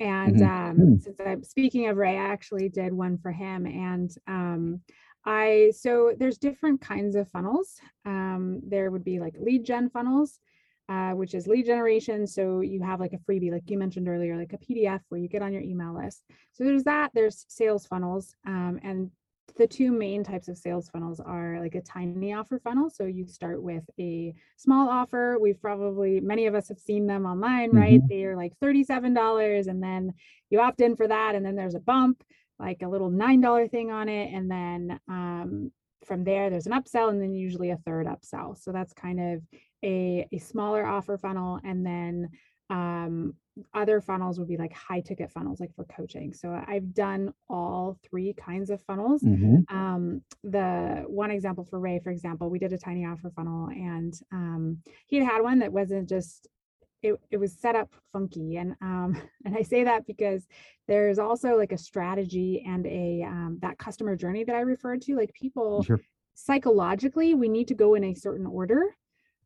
And 0.00 0.36
Mhm. 0.36 0.48
um, 0.70 0.76
Mm. 0.78 1.02
since 1.02 1.20
I'm 1.24 1.44
speaking 1.44 1.86
of 1.88 1.96
Ray, 1.96 2.16
I 2.16 2.24
actually 2.24 2.68
did 2.68 2.92
one 2.92 3.18
for 3.18 3.30
him. 3.30 3.66
And 3.66 4.10
um, 4.26 4.80
I 5.24 5.72
so 5.76 6.14
there's 6.18 6.38
different 6.38 6.80
kinds 6.80 7.14
of 7.14 7.28
funnels. 7.28 7.78
Um, 8.04 8.60
there 8.66 8.90
would 8.90 9.04
be 9.04 9.20
like 9.20 9.36
lead 9.38 9.64
gen 9.64 9.90
funnels, 9.90 10.40
uh, 10.88 11.12
which 11.12 11.34
is 11.34 11.46
lead 11.46 11.66
generation. 11.66 12.26
So 12.26 12.60
you 12.60 12.82
have 12.82 12.98
like 12.98 13.12
a 13.12 13.18
freebie, 13.18 13.52
like 13.52 13.70
you 13.70 13.78
mentioned 13.78 14.08
earlier, 14.08 14.36
like 14.36 14.52
a 14.54 14.58
PDF 14.58 15.00
where 15.10 15.20
you 15.20 15.28
get 15.28 15.42
on 15.42 15.52
your 15.52 15.62
email 15.62 15.94
list. 15.94 16.24
So 16.52 16.64
there's 16.64 16.84
that. 16.84 17.12
There's 17.14 17.44
sales 17.48 17.86
funnels, 17.86 18.34
um, 18.46 18.80
and 18.82 19.10
the 19.56 19.66
two 19.66 19.92
main 19.92 20.24
types 20.24 20.48
of 20.48 20.58
sales 20.58 20.88
funnels 20.88 21.20
are 21.20 21.58
like 21.60 21.74
a 21.74 21.80
tiny 21.80 22.32
offer 22.32 22.58
funnel. 22.58 22.90
So 22.90 23.04
you 23.04 23.26
start 23.26 23.62
with 23.62 23.84
a 23.98 24.34
small 24.56 24.88
offer. 24.88 25.38
We've 25.40 25.60
probably, 25.60 26.20
many 26.20 26.46
of 26.46 26.54
us 26.54 26.68
have 26.68 26.78
seen 26.78 27.06
them 27.06 27.26
online, 27.26 27.70
right? 27.70 28.00
They're 28.08 28.36
like 28.36 28.52
$37 28.62 29.68
and 29.68 29.82
then 29.82 30.14
you 30.50 30.60
opt 30.60 30.80
in 30.80 30.96
for 30.96 31.08
that. 31.08 31.34
And 31.34 31.44
then 31.44 31.56
there's 31.56 31.74
a 31.74 31.80
bump, 31.80 32.22
like 32.58 32.82
a 32.82 32.88
little 32.88 33.10
$9 33.10 33.70
thing 33.70 33.90
on 33.90 34.08
it. 34.08 34.32
And 34.32 34.50
then 34.50 35.00
um, 35.08 35.72
from 36.04 36.24
there, 36.24 36.50
there's 36.50 36.66
an 36.66 36.72
upsell 36.72 37.10
and 37.10 37.20
then 37.20 37.34
usually 37.34 37.70
a 37.70 37.78
third 37.84 38.06
upsell. 38.06 38.56
So 38.58 38.72
that's 38.72 38.92
kind 38.92 39.20
of 39.20 39.42
a, 39.84 40.26
a 40.32 40.38
smaller 40.38 40.86
offer 40.86 41.18
funnel. 41.18 41.60
And 41.64 41.84
then 41.84 42.30
um, 42.70 43.34
other 43.74 44.00
funnels 44.00 44.38
would 44.38 44.48
be 44.48 44.56
like 44.56 44.72
high 44.72 45.00
ticket 45.00 45.30
funnels, 45.30 45.60
like 45.60 45.74
for 45.74 45.84
coaching. 45.84 46.32
So 46.32 46.52
I've 46.66 46.94
done 46.94 47.34
all 47.48 47.98
three 48.02 48.32
kinds 48.34 48.70
of 48.70 48.80
funnels 48.82 49.22
Mhm. 49.22 49.64
um 49.70 50.22
the 50.42 51.04
one 51.06 51.30
example 51.30 51.64
for 51.64 51.78
ray 51.78 52.00
for 52.00 52.10
example 52.10 52.50
we 52.50 52.58
did 52.58 52.72
a 52.72 52.78
tiny 52.78 53.04
offer 53.06 53.30
funnel 53.30 53.68
and 53.68 54.14
um 54.32 54.78
he 55.06 55.18
had 55.18 55.26
had 55.32 55.42
one 55.42 55.60
that 55.60 55.72
wasn't 55.72 56.08
just 56.08 56.48
it, 57.02 57.14
it 57.30 57.36
was 57.36 57.52
set 57.52 57.76
up 57.76 57.92
funky 58.12 58.56
and 58.56 58.74
um 58.80 59.16
and 59.44 59.56
i 59.56 59.62
say 59.62 59.84
that 59.84 60.04
because 60.06 60.46
there's 60.88 61.18
also 61.18 61.56
like 61.56 61.72
a 61.72 61.78
strategy 61.78 62.64
and 62.66 62.86
a 62.86 63.22
um, 63.22 63.58
that 63.62 63.78
customer 63.78 64.16
journey 64.16 64.42
that 64.44 64.56
i 64.56 64.60
referred 64.60 65.00
to 65.02 65.14
like 65.16 65.32
people 65.34 65.82
Sure. 65.84 66.00
psychologically 66.34 67.34
we 67.34 67.48
need 67.48 67.68
to 67.68 67.74
go 67.74 67.94
in 67.94 68.04
a 68.04 68.14
certain 68.14 68.46
order 68.46 68.82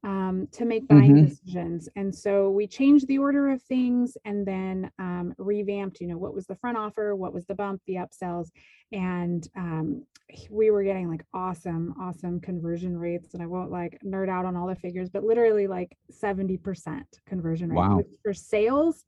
um, 0.06 0.46
to 0.52 0.64
make 0.64 0.86
buying 0.86 1.16
Mhm. 1.16 1.28
decisions. 1.28 1.88
And 1.96 2.14
so 2.14 2.48
we 2.50 2.66
changed 2.68 3.08
the 3.08 3.18
order 3.18 3.48
of 3.50 3.60
things 3.62 4.16
and 4.24 4.46
then 4.46 4.88
um, 5.00 5.34
revamped, 5.36 6.00
you 6.00 6.06
know, 6.06 6.16
what 6.16 6.32
was 6.32 6.46
the 6.46 6.54
front 6.54 6.78
offer, 6.78 7.16
what 7.16 7.34
was 7.34 7.44
the 7.46 7.56
bump, 7.56 7.82
the 7.86 7.96
upsells. 7.96 8.50
And 8.92 9.46
um, 9.56 10.06
we 10.48 10.70
were 10.70 10.84
getting 10.84 11.08
like 11.08 11.24
awesome, 11.34 11.92
awesome 12.00 12.40
conversion 12.40 12.96
rates. 12.96 13.34
And 13.34 13.42
I 13.42 13.46
won't 13.46 13.72
like 13.72 13.98
nerd 14.04 14.28
out 14.28 14.44
on 14.44 14.54
all 14.56 14.68
the 14.68 14.76
figures, 14.76 15.10
but 15.10 15.24
literally 15.24 15.66
like 15.66 15.96
70% 16.12 17.02
conversion 17.26 17.70
rate, 17.70 17.76
Wow. 17.76 17.96
which 17.96 18.06
for 18.22 18.32
sales 18.32 19.04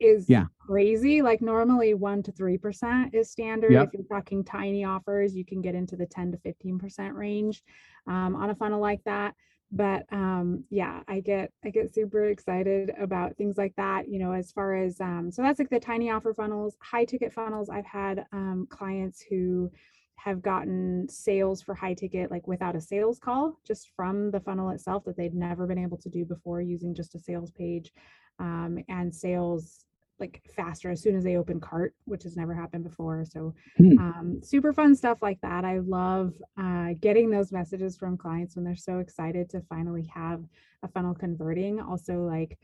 is 0.00 0.28
Yeah. 0.28 0.46
crazy. 0.58 1.22
Like 1.22 1.40
normally 1.40 1.94
one 1.94 2.20
to 2.24 2.32
3% 2.32 3.14
is 3.14 3.30
standard. 3.30 3.70
Yep. 3.70 3.86
If 3.88 3.94
you're 3.94 4.02
talking 4.18 4.42
tiny 4.42 4.82
offers, 4.84 5.36
you 5.36 5.44
can 5.44 5.60
get 5.60 5.76
into 5.76 5.94
the 5.94 6.06
10 6.06 6.32
to 6.32 6.38
15% 6.38 7.14
range 7.14 7.62
um, 8.08 8.34
on 8.34 8.50
a 8.50 8.54
funnel 8.56 8.80
like 8.80 9.04
that 9.04 9.36
but 9.72 10.04
um 10.12 10.62
yeah 10.70 11.00
i 11.08 11.18
get 11.18 11.50
i 11.64 11.70
get 11.70 11.92
super 11.92 12.26
excited 12.26 12.92
about 13.00 13.36
things 13.36 13.56
like 13.56 13.74
that 13.76 14.06
you 14.06 14.18
know 14.18 14.32
as 14.32 14.52
far 14.52 14.74
as 14.74 15.00
um 15.00 15.30
so 15.32 15.42
that's 15.42 15.58
like 15.58 15.70
the 15.70 15.80
tiny 15.80 16.10
offer 16.10 16.34
funnels 16.34 16.76
high 16.80 17.04
ticket 17.04 17.32
funnels. 17.32 17.70
I've 17.70 17.86
had 17.86 18.26
um 18.32 18.66
clients 18.68 19.22
who 19.22 19.70
have 20.16 20.42
gotten 20.42 21.08
sales 21.08 21.62
for 21.62 21.74
high 21.74 21.94
ticket 21.94 22.30
like 22.30 22.46
without 22.46 22.76
a 22.76 22.80
sales 22.80 23.18
call 23.18 23.58
just 23.66 23.90
from 23.96 24.30
the 24.30 24.40
funnel 24.40 24.70
itself 24.70 25.04
that 25.04 25.16
they'd 25.16 25.34
never 25.34 25.66
been 25.66 25.78
able 25.78 25.96
to 25.96 26.08
do 26.08 26.24
before 26.24 26.60
using 26.60 26.94
just 26.94 27.14
a 27.14 27.18
sales 27.18 27.50
page 27.50 27.92
um, 28.38 28.78
and 28.88 29.12
sales 29.12 29.84
like 30.20 30.40
faster 30.54 30.90
as 30.90 31.02
soon 31.02 31.16
as 31.16 31.24
they 31.24 31.36
open 31.36 31.58
cart 31.60 31.94
which 32.04 32.22
has 32.22 32.36
never 32.36 32.54
happened 32.54 32.84
before 32.84 33.24
so 33.24 33.54
Hmm. 33.78 33.98
um, 33.98 34.40
super 34.42 34.72
fun 34.72 34.94
stuff 34.94 35.18
like 35.22 35.40
that. 35.42 35.64
I 35.64 35.78
love 35.78 36.34
uh, 36.58 36.90
getting 37.00 37.30
those 37.30 37.52
messages 37.52 37.96
from 37.96 38.16
clients 38.16 38.54
when 38.54 38.64
they're 38.64 38.76
so 38.76 38.98
excited 38.98 39.48
to 39.50 39.60
finally 39.68 40.10
have 40.14 40.42
a 40.82 40.88
funnel 40.88 41.14
converting. 41.14 41.80
Also, 41.80 42.22
like 42.22 42.58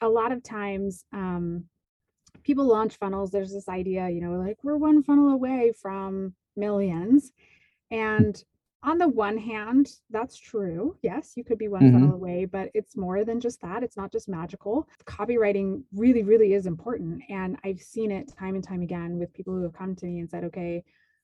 a 0.00 0.08
lot 0.08 0.32
of 0.32 0.42
times, 0.42 1.04
um, 1.12 1.64
people 2.42 2.64
launch 2.64 2.96
funnels. 2.96 3.30
There's 3.30 3.52
this 3.52 3.68
idea, 3.68 4.08
you 4.08 4.20
know, 4.20 4.32
like 4.32 4.58
we're 4.62 4.76
one 4.76 5.02
funnel 5.02 5.30
away 5.30 5.72
from 5.80 6.34
millions. 6.56 7.32
And 7.90 8.42
on 8.82 8.98
the 8.98 9.08
one 9.08 9.36
hand, 9.36 9.90
that's 10.08 10.36
true. 10.38 10.96
Yes, 11.02 11.34
you 11.36 11.44
could 11.44 11.58
be 11.58 11.68
one 11.68 11.82
Mhm. 11.82 11.92
funnel 11.92 12.14
away, 12.14 12.46
but 12.46 12.70
it's 12.74 12.96
more 12.96 13.24
than 13.24 13.38
just 13.40 13.60
that. 13.60 13.82
It's 13.82 13.96
not 13.96 14.10
just 14.10 14.28
magical. 14.28 14.88
Copywriting 15.04 15.84
really, 15.92 16.22
really 16.22 16.54
is 16.54 16.66
important. 16.66 17.22
And 17.28 17.58
I've 17.62 17.80
seen 17.80 18.10
it 18.10 18.28
time 18.28 18.54
and 18.54 18.64
time 18.64 18.80
again 18.82 19.18
with 19.18 19.32
people 19.34 19.54
who 19.54 19.62
have 19.64 19.74
come 19.74 19.94
to 19.96 20.06
me 20.06 20.20
and 20.20 20.30
said, 20.30 20.44
okay, 20.44 20.82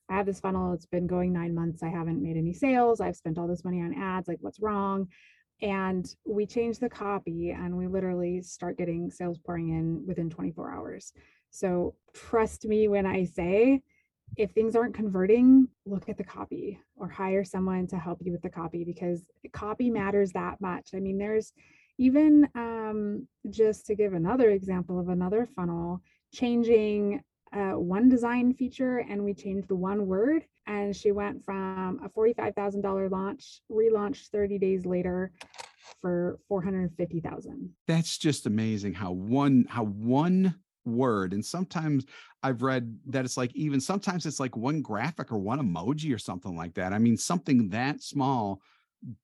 I 0.09 0.15
have 0.17 0.27
this 0.27 0.41
funnel. 0.41 0.73
It's 0.75 0.87
been 0.87 1.07
going 1.07 1.33
nine 1.33 1.55
months. 1.55 1.83
I 1.83 1.89
haven't 1.89 2.23
made 2.23 2.37
any 2.37 2.53
sales. 2.53 3.01
I've 3.01 3.17
spent 3.17 3.39
all 3.39 3.49
this 3.49 3.65
money 3.65 3.81
on 3.81 3.95
ads. 3.95 4.29
Like, 4.29 4.39
what's 4.43 4.61
wrong? 4.61 5.09
And 5.63 6.07
we 6.27 6.45
change 6.45 6.79
the 6.79 6.91
copy 6.91 7.51
and 7.53 7.77
we 7.77 7.87
literally 7.87 8.43
start 8.43 8.77
getting 8.77 9.11
sales 9.11 9.39
pouring 9.39 9.71
in 9.71 10.07
within 10.07 10.29
24 10.29 10.71
hours. 10.71 11.13
So 11.51 11.95
trust 12.13 12.67
me 12.67 12.87
when 12.89 13.07
I 13.07 13.25
say, 13.25 13.83
if 14.37 14.51
things 14.51 14.77
aren't 14.77 14.95
converting, 14.95 15.69
look 15.85 16.09
at 16.09 16.19
the 16.19 16.25
copy 16.25 16.79
or 16.97 17.09
hire 17.09 17.45
someone 17.45 17.87
to 17.89 17.99
help 17.99 18.19
you 18.23 18.33
with 18.33 18.43
the 18.43 18.51
copy 18.51 18.85
because 18.85 19.25
copy 19.53 19.91
matters 19.91 20.33
that 20.33 20.61
much. 20.61 20.91
I 20.95 21.01
mean, 21.01 21.19
there's 21.19 21.53
even 21.99 22.49
um, 22.55 23.27
just 23.49 23.87
to 23.87 23.95
give 23.95 24.13
another 24.13 24.51
example 24.51 25.01
of 25.01 25.09
another 25.09 25.49
funnel, 25.57 26.03
changing 26.33 27.23
uh, 27.53 27.73
one 27.73 28.09
design 28.09 28.53
feature 28.53 28.99
and 28.99 29.25
we 29.25 29.33
changed 29.33 29.71
one 29.71 30.07
word. 30.07 30.45
And 30.67 30.95
she 30.95 31.13
went 31.13 31.45
from 31.45 32.01
a 32.05 32.09
$45,000 32.09 33.11
launch, 33.11 33.61
relaunched 33.71 34.29
30 34.29 34.59
days 34.59 34.85
later 34.85 35.33
for 36.01 36.39
450,000. 36.49 37.71
That's 37.87 38.19
just 38.19 38.47
amazing 38.47 38.95
how 38.95 39.13
one 39.13 39.67
how 39.69 39.85
one 39.85 40.57
word 40.87 41.33
and 41.33 41.45
sometimes 41.45 42.05
I've 42.43 42.63
read 42.63 42.97
that 43.07 43.25
it's 43.25 43.37
like 43.37 43.55
even 43.55 43.81
sometimes 43.81 44.25
it's 44.27 44.39
like 44.41 44.57
one 44.57 44.83
graphic 44.83 45.33
or 45.33 45.39
one 45.39 45.59
emoji 45.61 46.15
or 46.15 46.19
something 46.19 46.57
like 46.57 46.75
that. 46.75 46.93
I 46.93 46.99
mean 46.99 47.17
something 47.17 47.69
that 47.71 48.03
small 48.03 48.61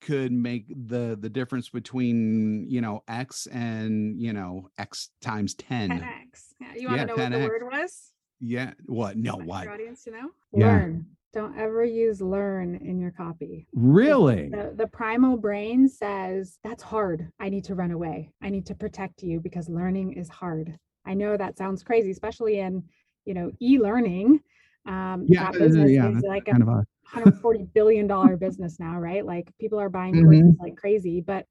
could 0.00 0.32
make 0.32 0.66
the 0.88 1.16
the 1.20 1.30
difference 1.30 1.68
between 1.68 2.68
you 2.68 2.80
know 2.80 3.02
x 3.08 3.46
and 3.46 4.20
you 4.20 4.32
know 4.32 4.68
x 4.78 5.10
times 5.20 5.54
10 5.54 5.88
10x. 5.90 6.52
Yeah, 6.60 6.74
you 6.76 6.88
want 6.88 7.00
Yeah, 7.00 7.06
to 7.06 7.16
know 7.16 7.22
what 7.22 7.30
the 7.32 7.38
10x. 7.38 7.48
word 7.48 7.62
was? 7.72 8.08
yeah 8.40 8.72
what 8.86 9.16
no 9.16 9.36
what 9.36 9.64
Your 9.64 9.72
audience 9.72 10.04
to 10.04 10.10
know? 10.10 10.30
Yeah. 10.52 10.66
Learn. 10.66 11.06
Don't 11.32 11.56
ever 11.58 11.82
use 11.82 12.20
learn 12.20 12.74
in 12.76 12.98
your 12.98 13.10
copy. 13.12 13.66
really 13.72 14.50
The, 14.50 14.74
the 14.76 14.86
primal 14.88 15.38
brain 15.38 15.88
says, 15.88 16.58
that's 16.62 16.82
hard. 16.82 17.30
I 17.40 17.48
need 17.48 17.64
to 17.64 17.74
run 17.74 17.90
away. 17.90 18.30
I 18.42 18.50
need 18.50 18.66
to 18.66 18.74
protect 18.74 19.22
you 19.22 19.40
because 19.40 19.68
learning 19.70 20.12
is 20.12 20.28
hard. 20.28 20.76
I 21.06 21.14
know 21.14 21.36
that 21.36 21.56
sounds 21.58 21.82
crazy, 21.82 22.10
especially 22.10 22.58
in, 22.60 22.82
you 23.24 23.34
know, 23.34 23.50
e-learning. 23.60 24.40
Um, 24.86 25.26
yeah 25.28 25.44
that 25.50 25.54
uh, 25.54 25.64
business 25.64 25.90
yeah 25.92 26.08
is 26.08 26.14
that's 26.14 26.26
like 26.26 26.48
a 26.48 26.52
kind 26.52 26.62
of 26.62 26.68
a 26.68 26.84
140 27.12 27.64
billion 27.74 28.06
dollar 28.06 28.36
business 28.36 28.80
now, 28.80 28.98
right? 28.98 29.24
Like 29.24 29.52
people 29.60 29.78
are 29.78 29.88
buying 29.88 30.14
Mhm. 30.14 30.24
courses 30.24 30.56
like 30.60 30.76
crazy, 30.76 31.20
but 31.20 31.46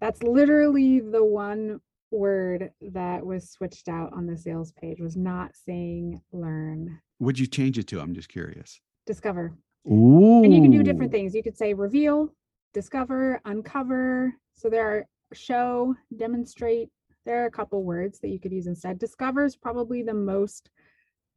that's 0.00 0.22
literally 0.22 1.00
the 1.00 1.22
one 1.24 1.80
word 2.10 2.70
that 2.80 3.24
was 3.24 3.50
switched 3.50 3.88
out 3.88 4.12
on 4.12 4.26
the 4.26 4.36
sales 4.36 4.72
page 4.72 5.00
was 5.00 5.16
not 5.16 5.54
saying 5.54 6.20
learn, 6.32 6.98
Would 7.20 7.38
you 7.38 7.46
change 7.46 7.78
it 7.78 7.86
to? 7.88 8.00
I'm 8.00 8.14
just 8.14 8.28
curious. 8.28 8.80
discover. 9.06 9.52
Ooh. 9.86 10.44
And 10.44 10.54
you 10.54 10.60
can 10.62 10.70
do 10.70 10.82
different 10.82 11.12
things. 11.12 11.34
You 11.34 11.42
could 11.42 11.56
say 11.56 11.74
reveal, 11.74 12.32
discover, 12.72 13.40
uncover. 13.44 14.34
So 14.54 14.68
there 14.70 14.86
are 14.88 15.06
show, 15.32 15.94
demonstrate. 16.16 16.88
There 17.26 17.42
are 17.42 17.46
a 17.46 17.50
couple 17.50 17.82
words 17.84 18.18
that 18.20 18.28
you 18.28 18.40
could 18.40 18.52
use 18.52 18.66
instead. 18.66 18.98
Discover 18.98 19.44
is 19.44 19.56
probably 19.56 20.02
the 20.02 20.14
most 20.14 20.70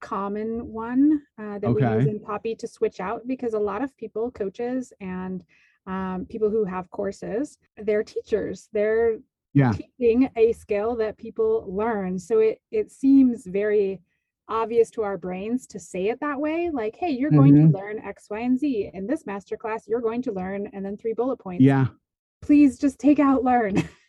common 0.01 0.67
one 0.71 1.21
uh, 1.39 1.59
that 1.59 1.73
we 1.73 1.81
use 1.81 2.05
in 2.07 2.19
copy 2.19 2.55
to 2.55 2.67
switch 2.67 2.99
out 2.99 3.25
because 3.27 3.53
a 3.53 3.59
lot 3.59 3.83
of 3.83 3.95
people, 3.97 4.31
coaches 4.31 4.91
and 4.99 5.43
um, 5.87 6.25
people 6.29 6.49
who 6.49 6.63
have 6.65 6.89
courses, 6.89 7.57
they're 7.77 8.03
teachers. 8.03 8.69
They're 8.73 9.19
Yeah. 9.53 9.73
teaching 9.73 10.29
a 10.35 10.51
skill 10.53 10.95
that 10.97 11.17
people 11.17 11.65
learn. 11.67 12.17
So 12.19 12.39
it 12.39 12.61
it 12.71 12.91
seems 12.91 13.45
very 13.45 14.01
obvious 14.49 14.89
to 14.91 15.03
our 15.03 15.17
brains 15.17 15.65
to 15.67 15.79
say 15.79 16.09
it 16.09 16.19
that 16.19 16.37
way 16.39 16.69
like 16.69 16.97
hey 16.97 17.09
you're 17.09 17.31
going 17.31 17.53
Mhm. 17.55 17.71
to 17.71 17.77
learn 17.77 17.97
x 17.99 18.27
y 18.29 18.39
and 18.41 18.59
z 18.59 18.91
in 18.93 19.07
this 19.07 19.23
masterclass 19.23 19.87
you're 19.87 20.01
going 20.01 20.21
to 20.21 20.33
learn 20.33 20.67
and 20.73 20.83
then 20.85 20.97
three 20.97 21.13
bullet 21.13 21.37
points 21.37 21.63
Yeah. 21.63 21.87
please 22.41 22.77
just 22.77 22.99
take 22.99 23.19
out 23.19 23.45
learn 23.45 23.75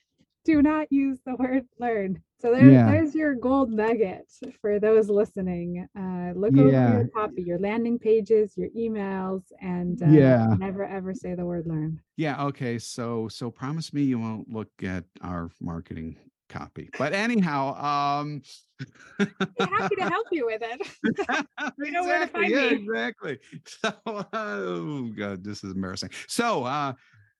do 0.45 0.63
not 0.63 0.91
use 0.93 1.19
the 1.27 1.35
word 1.37 1.65
learn 1.79 2.21
so 2.41 2.51
there, 2.53 2.71
Yeah. 2.71 2.85
there's 2.87 3.15
your 3.15 3.35
gold 3.35 3.71
nugget 3.71 4.31
for 4.61 4.79
those 4.79 5.09
listening 5.09 5.87
uh, 5.99 6.33
look 6.39 6.57
over 6.57 6.69
your 6.69 7.09
copy 7.15 7.43
your 7.43 7.59
landing 7.59 7.99
pages 7.99 8.57
your 8.57 8.69
emails 8.71 9.43
and 9.61 10.03
uh, 10.03 10.07
Yeah. 10.07 10.55
never 10.59 10.85
ever 10.85 11.15
say 11.15 11.35
the 11.35 11.45
word 11.45 11.67
learn 11.67 12.01
Yeah. 12.17 12.45
Okay. 12.47 12.79
So 12.79 13.29
so 13.29 13.51
promise 13.51 13.93
me 13.93 14.03
you 14.03 14.19
won't 14.19 14.49
look 14.49 14.71
at 14.83 15.05
our 15.23 15.51
marketing 15.61 16.17
copy. 16.49 16.89
But 16.99 17.13
anyhow, 17.13 17.75
um 17.75 18.43
Be 19.19 19.65
happy 19.65 19.97
to 19.97 20.03
help 20.03 20.27
you 20.31 20.47
with 20.47 20.63
it 20.63 20.81
You 21.79 21.91
know 21.91 22.03
where 22.05 22.21
to 22.21 22.27
find 22.29 22.51
yeah, 22.51 22.69
me. 22.71 22.75
exactly. 22.85 23.39
So 23.67 23.93
oh 24.07 25.11
god, 25.17 25.43
this 25.43 25.65
is 25.65 25.73
embarrassing. 25.73 26.11
So 26.29 26.65
uh 26.65 26.93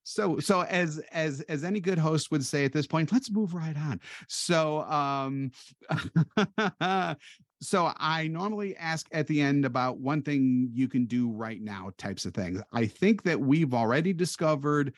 so 0.05 0.37
so 0.37 0.61
as 0.61 0.99
as 1.11 1.41
as 1.41 1.63
any 1.63 1.79
good 1.79 1.97
host 1.97 2.29
would 2.29 2.45
say 2.45 2.63
at 2.63 2.71
this 2.71 2.85
point, 2.85 3.11
let's 3.11 3.31
move 3.31 3.55
right 3.55 3.75
on. 3.75 3.99
So 4.27 4.83
um 4.83 5.51
so 7.61 7.91
I 7.97 8.27
normally 8.27 8.77
ask 8.77 9.07
at 9.11 9.25
the 9.25 9.41
end 9.41 9.65
about 9.65 9.97
one 9.97 10.21
thing 10.21 10.69
you 10.71 10.87
can 10.87 11.05
do 11.05 11.31
right 11.31 11.59
now 11.59 11.89
types 11.97 12.25
of 12.25 12.35
things. 12.35 12.61
I 12.71 12.85
think 12.85 13.23
that 13.23 13.39
we've 13.41 13.73
already 13.73 14.13
discovered 14.13 14.93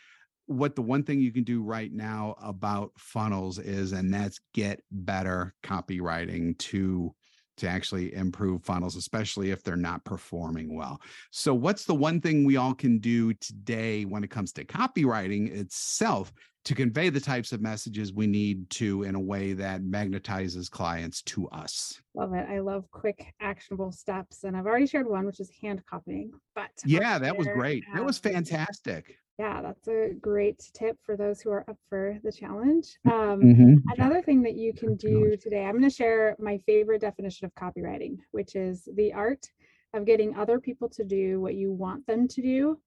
what 0.47 0.75
the 0.75 0.81
one 0.81 1.03
thing 1.03 1.21
you 1.21 1.31
can 1.31 1.43
do 1.43 1.63
right 1.63 1.91
now 1.93 2.35
about 2.41 2.91
funnels 2.97 3.59
is 3.59 3.93
and 3.93 4.13
that's 4.13 4.41
get 4.53 4.81
better 4.91 5.53
copywriting 5.63 6.57
to 6.57 7.13
to 7.57 7.67
actually 7.67 8.13
improve 8.13 8.63
funnels 8.63 8.95
especially 8.95 9.51
if 9.51 9.63
they're 9.63 9.75
not 9.75 10.03
performing 10.03 10.75
well 10.75 11.01
so 11.31 11.53
what's 11.53 11.85
the 11.85 11.95
one 11.95 12.21
thing 12.21 12.45
we 12.45 12.57
all 12.57 12.73
can 12.73 12.99
do 12.99 13.33
today 13.35 14.05
when 14.05 14.23
it 14.23 14.29
comes 14.29 14.51
to 14.51 14.63
copywriting 14.63 15.53
itself 15.53 16.31
to 16.63 16.75
convey 16.75 17.09
the 17.09 17.19
types 17.19 17.53
of 17.53 17.61
messages 17.61 18.11
we 18.11 18.27
need 18.27 18.69
to 18.69 19.03
in 19.03 19.15
a 19.15 19.19
way 19.19 19.53
that 19.53 19.81
magnetizes 19.81 20.69
clients 20.69 21.21
to 21.21 21.47
us 21.49 22.01
Love 22.17 22.33
it. 22.33 22.47
I 22.49 22.59
love 22.59 22.89
quick, 22.89 23.31
actionable 23.39 23.91
steps. 23.91 24.43
And 24.43 24.57
I've 24.57 24.65
already 24.65 24.87
shared 24.87 25.07
one, 25.07 25.27
which 25.27 25.39
is 25.39 25.51
hand 25.61 25.83
copying. 25.87 26.31
But 26.55 26.71
yeah 26.83 27.19
that 27.19 27.37
was 27.37 27.47
great 27.47 27.83
that 27.93 28.03
was 28.03 28.17
fantastic 28.17 29.17
Yeah, 29.39 29.61
that's 29.61 29.87
a 29.87 30.13
great 30.19 30.59
tip 30.73 30.97
for 31.03 31.15
those 31.15 31.41
who 31.41 31.51
are 31.51 31.69
up 31.69 31.77
for 31.89 32.17
the 32.23 32.31
challenge. 32.31 32.97
Um, 33.05 33.41
Mhm. 33.41 33.83
Another 33.89 34.21
thing 34.21 34.41
that 34.41 34.55
you 34.55 34.73
can 34.73 34.95
do 34.97 35.37
today, 35.37 35.63
I'm 35.63 35.73
going 35.73 35.83
to 35.83 35.89
share 35.89 36.35
my 36.39 36.57
favorite 36.57 36.99
definition 37.01 37.45
of 37.45 37.55
copywriting, 37.55 38.17
which 38.31 38.53
is 38.55 38.89
the 38.95 39.13
art 39.13 39.49
of 39.93 40.03
getting 40.05 40.35
other 40.35 40.59
people 40.59 40.89
to 40.89 41.05
do 41.05 41.39
what 41.39 41.55
you 41.55 41.71
want 41.71 42.05
them 42.05 42.27
to 42.27 42.41
do, 42.41 42.81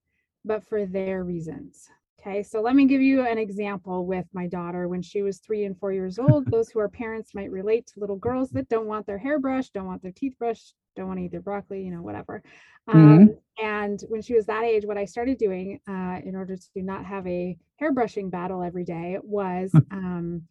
but 0.44 0.62
for 0.62 0.84
their 0.84 1.24
reasons. 1.24 1.88
Okay, 2.20 2.42
so 2.42 2.60
let 2.60 2.76
me 2.76 2.84
give 2.84 3.00
you 3.00 3.22
an 3.24 3.38
example 3.38 4.04
with 4.04 4.26
my 4.34 4.46
daughter 4.46 4.88
when 4.88 5.00
she 5.00 5.22
was 5.22 5.38
three 5.38 5.64
and 5.64 5.78
four 5.78 5.92
years 5.92 6.18
old. 6.18 6.44
Those 6.50 6.68
who 6.68 6.80
are 6.80 6.88
parents 6.90 7.34
might 7.34 7.50
relate 7.50 7.86
to 7.88 8.00
little 8.00 8.16
girls 8.18 8.50
that 8.50 8.68
don't 8.68 8.86
want 8.86 9.06
their 9.06 9.16
hair 9.18 9.38
brushed, 9.38 9.72
don't 9.72 9.86
want 9.86 10.02
their 10.02 10.12
teeth 10.12 10.36
brushed, 10.38 10.74
don't 11.00 11.08
want 11.08 11.18
to 11.18 11.24
eat 11.24 11.32
their 11.32 11.40
broccoli, 11.40 11.82
you 11.82 11.90
know, 11.90 12.02
whatever. 12.02 12.42
Um, 12.88 13.36
and 13.62 14.00
when 14.08 14.22
she 14.22 14.34
was 14.34 14.46
that 14.46 14.64
age, 14.64 14.84
what 14.84 14.98
I 14.98 15.04
started 15.04 15.38
doing 15.38 15.80
uh, 15.88 16.18
in 16.24 16.34
order 16.34 16.56
to 16.56 16.82
not 16.82 17.04
have 17.04 17.26
a 17.26 17.56
hairbrushing 17.80 18.30
battle 18.30 18.62
every 18.62 18.84
day 18.84 19.18
was 19.22 19.70
um, 19.90 20.42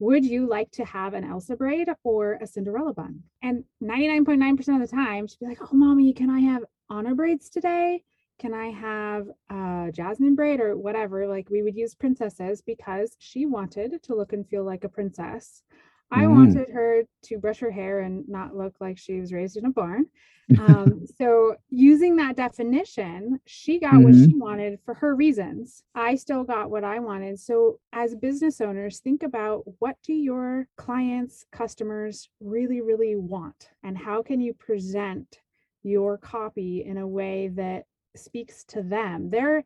would 0.00 0.24
you 0.24 0.48
like 0.48 0.70
to 0.72 0.84
have 0.84 1.14
an 1.14 1.24
Elsa 1.24 1.56
braid 1.56 1.88
or 2.04 2.38
a 2.40 2.46
Cinderella 2.46 2.94
bun? 2.94 3.22
And 3.42 3.64
99.9% 3.82 4.82
of 4.82 4.88
the 4.88 4.96
time, 4.96 5.26
she'd 5.26 5.38
be 5.40 5.46
like, 5.46 5.60
oh, 5.60 5.76
mommy, 5.76 6.12
can 6.14 6.30
I 6.30 6.40
have 6.40 6.64
Anna 6.90 7.14
braids 7.14 7.50
today? 7.50 8.02
Can 8.38 8.54
I 8.54 8.70
have 8.70 9.28
uh, 9.50 9.90
Jasmine 9.90 10.34
braid 10.34 10.60
or 10.60 10.74
whatever? 10.76 11.28
Like 11.28 11.50
we 11.50 11.62
would 11.62 11.76
use 11.76 11.94
princesses 11.94 12.62
because 12.62 13.14
she 13.18 13.44
wanted 13.44 14.02
to 14.02 14.14
look 14.14 14.32
and 14.32 14.48
feel 14.48 14.64
like 14.64 14.84
a 14.84 14.88
princess. 14.88 15.62
I 16.10 16.26
Mm. 16.26 16.30
wanted 16.30 16.70
her 16.70 17.02
to 17.24 17.38
brush 17.38 17.58
her 17.60 17.70
hair 17.70 18.00
and 18.00 18.28
not 18.28 18.56
look 18.56 18.74
like 18.80 18.98
she 18.98 19.20
was 19.20 19.32
raised 19.32 19.56
in 19.56 19.64
a 19.66 19.70
barn. 19.70 20.06
Um, 20.58 21.06
so 21.16 21.56
using 21.70 22.16
that 22.16 22.36
definition, 22.36 23.40
she 23.46 23.78
got 23.78 24.02
what 24.02 24.14
Mhm. 24.14 24.26
she 24.26 24.34
wanted 24.34 24.80
for 24.84 24.94
her 24.94 25.14
reasons. 25.14 25.84
I 25.94 26.16
still 26.16 26.44
got 26.44 26.70
what 26.70 26.84
I 26.84 26.98
wanted. 26.98 27.38
So 27.38 27.78
as 27.92 28.14
business 28.16 28.60
owners, 28.60 28.98
think 29.00 29.22
about 29.22 29.62
what 29.78 29.96
do 30.02 30.12
your 30.12 30.66
clients, 30.76 31.46
customers 31.52 32.28
really, 32.40 32.80
really 32.80 33.16
want? 33.16 33.70
And 33.82 33.96
how 33.96 34.22
can 34.22 34.40
you 34.40 34.52
present 34.52 35.40
your 35.82 36.18
copy 36.18 36.84
in 36.84 36.98
a 36.98 37.06
way 37.08 37.48
that 37.54 37.84
speaks 38.16 38.64
to 38.64 38.82
them? 38.82 39.30
They're 39.30 39.64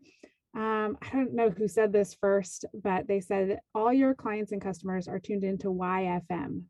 um, 0.54 0.96
I 1.02 1.08
don't 1.12 1.34
know 1.34 1.50
who 1.50 1.66
said 1.66 1.92
this 1.92 2.14
first, 2.14 2.64
but 2.74 3.08
they 3.08 3.20
said 3.20 3.60
all 3.74 3.92
your 3.92 4.14
clients 4.14 4.52
and 4.52 4.62
customers 4.62 5.08
are 5.08 5.18
tuned 5.18 5.44
into 5.44 5.68
YFM, 5.68 6.62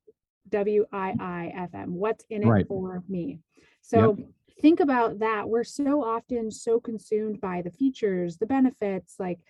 W 0.49 0.87
I 0.93 1.15
I 1.21 1.53
F 1.55 1.71
M. 1.75 1.95
What's 1.95 2.25
in 2.31 2.43
it 2.43 2.49
Right. 2.49 2.67
for 2.67 3.03
me? 3.09 3.41
So 3.83 4.17
think 4.61 4.81
about 4.81 5.19
that. 5.19 5.49
We're 5.49 5.65
so 5.65 6.03
often 6.03 6.51
so 6.51 6.81
consumed 6.81 7.41
by 7.41 7.63
the 7.63 7.71
features, 7.71 8.39
the 8.39 8.47
benefits, 8.47 9.17
like 9.19 9.41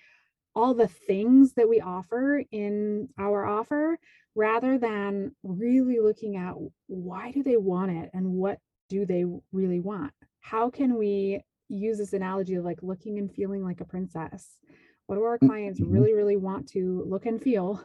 all 0.56 0.74
the 0.74 0.88
things 0.88 1.52
that 1.54 1.68
we 1.68 1.80
offer 1.80 2.42
in 2.50 3.08
our 3.18 3.44
offer, 3.44 3.98
rather 4.34 4.78
than 4.78 5.34
really 5.44 6.00
looking 6.00 6.36
at 6.36 6.54
why 6.88 7.30
do 7.30 7.42
they 7.44 7.56
want 7.56 7.92
it 7.92 8.10
and 8.12 8.26
what 8.32 8.58
do 8.88 9.06
they 9.06 9.24
really 9.52 9.80
want? 9.80 10.12
How 10.40 10.70
can 10.70 10.96
we 10.96 11.42
use 11.68 11.98
this 11.98 12.12
analogy 12.12 12.54
of 12.54 12.64
like 12.64 12.82
looking 12.82 13.18
and 13.18 13.32
feeling 13.32 13.62
like 13.64 13.80
a 13.80 13.84
princess? 13.84 14.58
What 15.06 15.16
do 15.16 15.22
our 15.24 15.38
clients 15.38 15.80
Mhm. 15.80 15.90
really, 15.92 16.12
really 16.14 16.36
want 16.36 16.68
to 16.70 17.04
look 17.06 17.26
and 17.26 17.40
feel? 17.42 17.84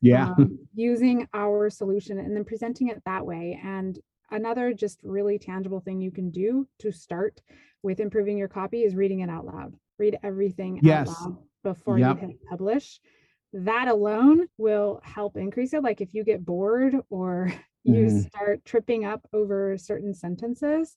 yeah 0.00 0.26
um, 0.26 0.58
using 0.74 1.26
our 1.34 1.68
solution 1.70 2.18
and 2.18 2.34
then 2.36 2.44
presenting 2.44 2.88
it 2.88 3.02
that 3.04 3.26
way. 3.26 3.60
And 3.64 3.98
another 4.30 4.72
just 4.72 5.00
really 5.02 5.38
tangible 5.38 5.80
thing 5.80 6.00
you 6.00 6.10
can 6.12 6.30
do 6.30 6.68
to 6.78 6.92
start 6.92 7.42
with 7.82 7.98
improving 8.00 8.38
your 8.38 8.48
copy 8.48 8.84
is 8.84 8.94
reading 8.94 9.20
it 9.20 9.30
out 9.30 9.44
loud. 9.44 9.74
Read 9.98 10.18
everything 10.22 10.80
Yes. 10.82 11.08
out 11.08 11.20
loud 11.22 11.38
before 11.64 11.98
Yep. 11.98 12.20
you 12.20 12.26
hit 12.28 12.44
publish. 12.48 13.00
That 13.52 13.88
alone 13.88 14.46
will 14.56 15.00
help 15.02 15.36
increase 15.36 15.72
it. 15.74 15.82
Like 15.82 16.00
if 16.00 16.14
you 16.14 16.22
get 16.24 16.44
bored 16.44 16.94
or 17.10 17.52
you 17.84 18.06
Mhm. 18.06 18.28
start 18.28 18.64
tripping 18.64 19.04
up 19.04 19.26
over 19.32 19.76
certain 19.78 20.14
sentences 20.14 20.96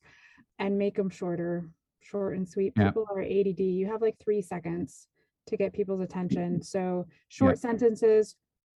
and 0.59 0.77
make 0.77 0.95
them 0.95 1.09
shorter, 1.09 1.69
short 2.01 2.35
and 2.35 2.47
sweet. 2.47 2.73
Yep. 2.75 2.87
People 2.87 3.07
are 3.11 3.21
ADD. 3.21 3.59
You 3.59 3.87
have 3.87 4.01
like 4.01 4.17
three 4.19 4.41
seconds 4.41 5.07
to 5.47 5.57
get 5.57 5.73
people's 5.73 6.01
attention. 6.01 6.61
So 6.61 7.05
short 7.29 7.57
sentences, 7.59 8.35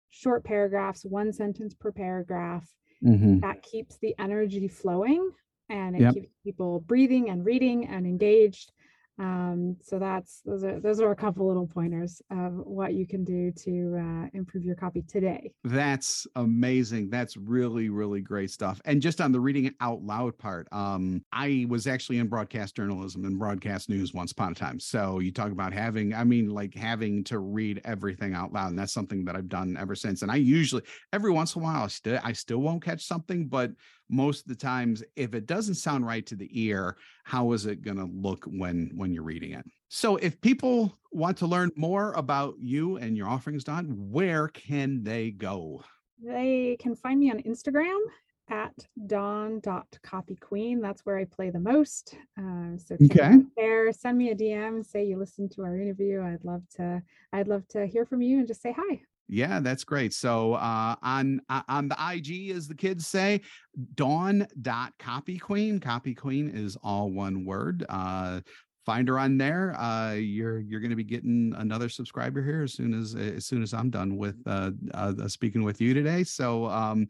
short 0.09 0.43
paragraphs, 0.43 1.05
one 1.05 1.31
sentence 1.33 1.73
per 1.73 1.91
paragraph. 1.91 2.67
Mhm. 3.03 3.41
That 3.41 3.61
keeps 3.61 3.97
the 3.97 4.15
energy 4.17 4.67
flowing 4.67 5.31
and 5.69 5.95
it 5.95 6.01
Yep. 6.01 6.13
keeps 6.13 6.33
people 6.43 6.79
breathing 6.81 7.29
and 7.29 7.45
reading 7.45 7.87
and 7.87 8.05
engaged. 8.07 8.71
Um, 9.17 9.77
so 9.81 9.97
that's 9.97 10.41
those 10.45 10.63
are 10.63 10.79
those 10.79 10.99
are 10.99 11.11
a 11.11 11.15
couple 11.15 11.47
little 11.47 11.67
pointers 11.67 12.21
of 12.31 12.53
what 12.53 12.93
you 12.93 13.07
can 13.07 13.23
do 13.23 13.51
to 13.63 13.97
uh, 13.97 14.29
improve 14.33 14.63
your 14.65 14.75
copy 14.75 15.03
today. 15.07 15.51
That's 15.63 16.27
amazing. 16.35 17.09
That's 17.09 17.37
really, 17.37 17.89
really 17.89 18.21
great 18.21 18.51
stuff. 18.51 18.81
And 18.83 19.01
just 19.01 19.21
on 19.21 19.31
the 19.31 19.39
reading 19.39 19.73
out 19.79 20.01
loud 20.03 20.37
part, 20.37 20.67
um, 20.71 21.23
I 21.31 21.65
was 21.69 21.87
actually 21.87 22.17
in 22.17 22.27
broadcast 22.27 22.75
journalism 22.75 23.23
and 23.25 23.39
broadcast 23.39 23.89
news 23.89 24.13
once 24.13 24.33
upon 24.33 24.51
a 24.51 24.55
time. 24.55 24.79
So 24.79 25.19
you 25.19 25.31
talk 25.31 25.51
about 25.51 25.71
having, 25.71 26.13
I 26.13 26.23
mean, 26.25 26.49
like 26.49 26.73
having 26.75 27.23
to 27.25 27.39
read 27.39 27.81
everything 27.85 28.33
out 28.33 28.51
loud. 28.51 28.69
And 28.69 28.79
that's 28.79 28.93
something 28.93 29.23
that 29.25 29.35
I've 29.35 29.49
done 29.49 29.77
ever 29.79 29.95
since. 29.95 30.23
And 30.23 30.31
I 30.31 30.35
usually, 30.35 30.83
every 31.13 31.31
once 31.31 31.55
in 31.55 31.61
a 31.61 31.65
while, 31.65 31.83
I 31.83 31.87
still, 31.87 32.19
I 32.23 32.33
still 32.33 32.59
won't 32.59 32.83
catch 32.83 33.05
something, 33.05 33.47
but 33.47 33.71
most 34.09 34.41
of 34.41 34.47
the 34.47 34.55
times, 34.55 35.03
if 35.15 35.33
it 35.33 35.45
doesn't 35.45 35.75
sound 35.75 36.05
right 36.05 36.25
to 36.27 36.35
the 36.35 36.49
ear, 36.51 36.97
how 37.23 37.51
is 37.53 37.65
it 37.65 37.81
going 37.81 37.97
to 37.97 38.05
look 38.05 38.45
when 38.45 38.91
when 38.95 39.11
you're 39.13 39.23
reading 39.23 39.51
it? 39.53 39.65
So 39.89 40.17
if 40.17 40.39
people 40.41 40.97
want 41.11 41.37
to 41.37 41.47
learn 41.47 41.71
more 41.75 42.13
about 42.13 42.55
you 42.59 42.97
and 42.97 43.15
your 43.15 43.27
offerings, 43.27 43.63
Dawn, 43.63 43.85
where 44.11 44.47
can 44.49 45.03
they 45.03 45.31
go? 45.31 45.83
They 46.23 46.77
can 46.79 46.95
find 46.95 47.19
me 47.19 47.31
on 47.31 47.39
Instagram 47.43 47.99
at 48.49 48.73
dawn.copyqueen. 49.07 50.81
That's 50.81 51.05
where 51.05 51.17
I 51.17 51.25
play 51.25 51.49
the 51.49 51.59
most. 51.59 52.15
Uh, 52.37 52.77
so 52.77 52.95
Okay. 53.03 53.37
there, 53.57 53.91
send 53.91 54.17
me 54.17 54.29
a 54.29 54.35
DM, 54.35 54.85
say 54.85 55.05
you 55.05 55.17
listened 55.17 55.51
to 55.51 55.63
our 55.63 55.77
interview. 55.79 56.21
I'd 56.21 56.43
love 56.45 56.63
to, 56.75 57.01
I'd 57.33 57.47
love 57.47 57.67
to 57.69 57.85
hear 57.85 58.05
from 58.05 58.21
you 58.21 58.39
and 58.39 58.47
just 58.47 58.61
say 58.61 58.73
hi. 58.77 59.01
Yeah, 59.27 59.59
that's 59.59 59.83
great. 59.83 60.13
So 60.13 60.53
uh, 60.53 60.95
on 61.01 61.41
uh, 61.49 61.63
on 61.67 61.87
the 61.87 61.97
IG, 62.13 62.51
as 62.55 62.67
the 62.67 62.75
kids 62.75 63.07
say, 63.07 63.41
dawn.copy 63.95 65.39
queen. 65.39 65.79
Copy 65.79 66.13
queen 66.13 66.49
is 66.49 66.77
all 66.83 67.11
one 67.11 67.43
word. 67.43 67.85
Uh, 67.89 68.41
find 68.85 69.07
her 69.07 69.17
on 69.17 69.37
there. 69.37 69.75
Uh, 69.79 70.13
you're 70.13 70.59
you're 70.59 70.79
going 70.79 70.91
to 70.91 70.95
be 70.95 71.03
getting 71.03 71.53
another 71.57 71.89
subscriber 71.89 72.43
here 72.43 72.63
as 72.63 72.73
soon 72.73 72.93
as 72.93 73.15
as 73.15 73.45
soon 73.45 73.63
as 73.63 73.73
I'm 73.73 73.89
done 73.89 74.15
with 74.15 74.37
uh, 74.45 74.71
uh, 74.93 75.27
speaking 75.27 75.63
with 75.63 75.81
you 75.81 75.93
today. 75.95 76.23
So 76.23 76.67
um, 76.67 77.07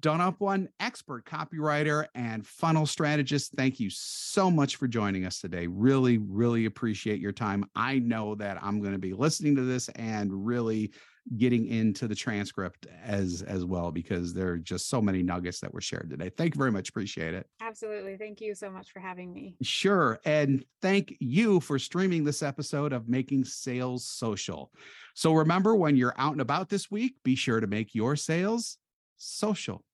Dawn 0.00 0.20
Apuan, 0.20 0.68
expert 0.80 1.24
copywriter 1.24 2.06
and 2.14 2.46
funnel 2.46 2.84
strategist. 2.84 3.52
Thank 3.56 3.80
you 3.80 3.88
so 3.90 4.50
much 4.50 4.76
for 4.76 4.86
joining 4.86 5.24
us 5.24 5.40
today. 5.40 5.66
Really, 5.66 6.18
really 6.18 6.66
appreciate 6.66 7.20
your 7.20 7.32
time. 7.32 7.64
I 7.74 8.00
know 8.00 8.34
that 8.34 8.62
I'm 8.62 8.80
going 8.80 8.92
to 8.92 8.98
be 8.98 9.14
listening 9.14 9.56
to 9.56 9.62
this 9.62 9.88
and 9.90 10.46
really 10.46 10.92
getting 11.38 11.66
into 11.66 12.06
the 12.06 12.14
transcript 12.14 12.86
as 13.02 13.42
as 13.42 13.64
well 13.64 13.90
because 13.90 14.34
there 14.34 14.50
are 14.50 14.58
just 14.58 14.88
so 14.88 15.00
many 15.00 15.22
nuggets 15.22 15.60
that 15.60 15.72
were 15.72 15.80
shared 15.80 16.10
today. 16.10 16.30
Thank 16.30 16.54
you 16.54 16.58
very 16.58 16.70
much. 16.70 16.90
Appreciate 16.90 17.34
it. 17.34 17.46
Absolutely. 17.60 18.16
Thank 18.16 18.40
you 18.40 18.54
so 18.54 18.70
much 18.70 18.92
for 18.92 19.00
having 19.00 19.32
me. 19.32 19.56
Sure. 19.62 20.20
And 20.24 20.64
thank 20.82 21.16
you 21.20 21.60
for 21.60 21.78
streaming 21.78 22.24
this 22.24 22.42
episode 22.42 22.92
of 22.92 23.08
Making 23.08 23.44
Sales 23.44 24.04
Social. 24.04 24.70
So 25.14 25.32
remember, 25.32 25.74
when 25.74 25.96
you're 25.96 26.14
out 26.18 26.32
and 26.32 26.40
about 26.40 26.68
this 26.68 26.90
week, 26.90 27.14
be 27.24 27.36
sure 27.36 27.60
to 27.60 27.66
make 27.66 27.94
your 27.94 28.16
sales 28.16 28.78
social. 29.16 29.84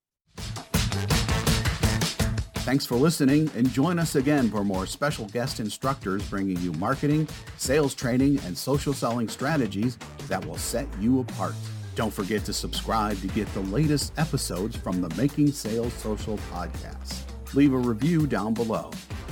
Thanks 2.64 2.84
for 2.84 2.96
listening 2.96 3.50
and 3.56 3.68
join 3.72 3.98
us 3.98 4.16
again 4.16 4.50
for 4.50 4.62
more 4.62 4.86
special 4.86 5.24
guest 5.26 5.60
instructors 5.60 6.22
bringing 6.28 6.58
you 6.58 6.72
marketing, 6.72 7.26
sales 7.56 7.94
training, 7.94 8.38
and 8.44 8.56
social 8.56 8.92
selling 8.92 9.28
strategies 9.28 9.96
that 10.28 10.44
will 10.44 10.58
set 10.58 10.86
you 11.00 11.20
apart. 11.20 11.54
Don't 11.94 12.12
forget 12.12 12.44
to 12.44 12.52
subscribe 12.52 13.18
to 13.22 13.28
get 13.28 13.52
the 13.54 13.60
latest 13.60 14.12
episodes 14.18 14.76
from 14.76 15.00
the 15.00 15.08
Making 15.16 15.50
Sales 15.50 15.94
Social 15.94 16.36
podcast. 16.52 17.22
Leave 17.54 17.72
a 17.72 17.78
review 17.78 18.26
down 18.26 18.52
below. 18.52 18.90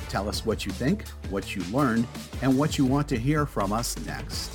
Tell 0.09 0.27
us 0.27 0.47
what 0.47 0.65
you 0.65 0.73
think, 0.73 1.07
what 1.29 1.55
you 1.55 1.63
learned, 1.65 2.07
and 2.41 2.59
what 2.59 2.79
you 2.79 2.87
want 2.87 3.09
to 3.09 3.19
hear 3.19 3.45
from 3.45 3.75
us 3.75 3.97
next. 4.07 4.51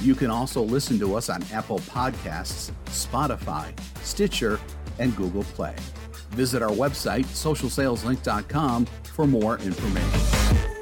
You 0.00 0.16
can 0.16 0.28
also 0.30 0.60
listen 0.60 0.98
to 0.98 1.14
us 1.14 1.30
on 1.30 1.44
Apple 1.52 1.78
Podcasts, 1.78 2.72
Spotify, 2.86 3.72
Stitcher, 4.02 4.58
and 4.98 5.16
Google 5.16 5.44
Play. 5.44 5.76
Visit 6.30 6.62
our 6.62 6.70
website, 6.70 7.24
socialsaleslink.com, 7.26 8.86
for 8.86 9.26
more 9.26 9.58
information. 9.58 10.77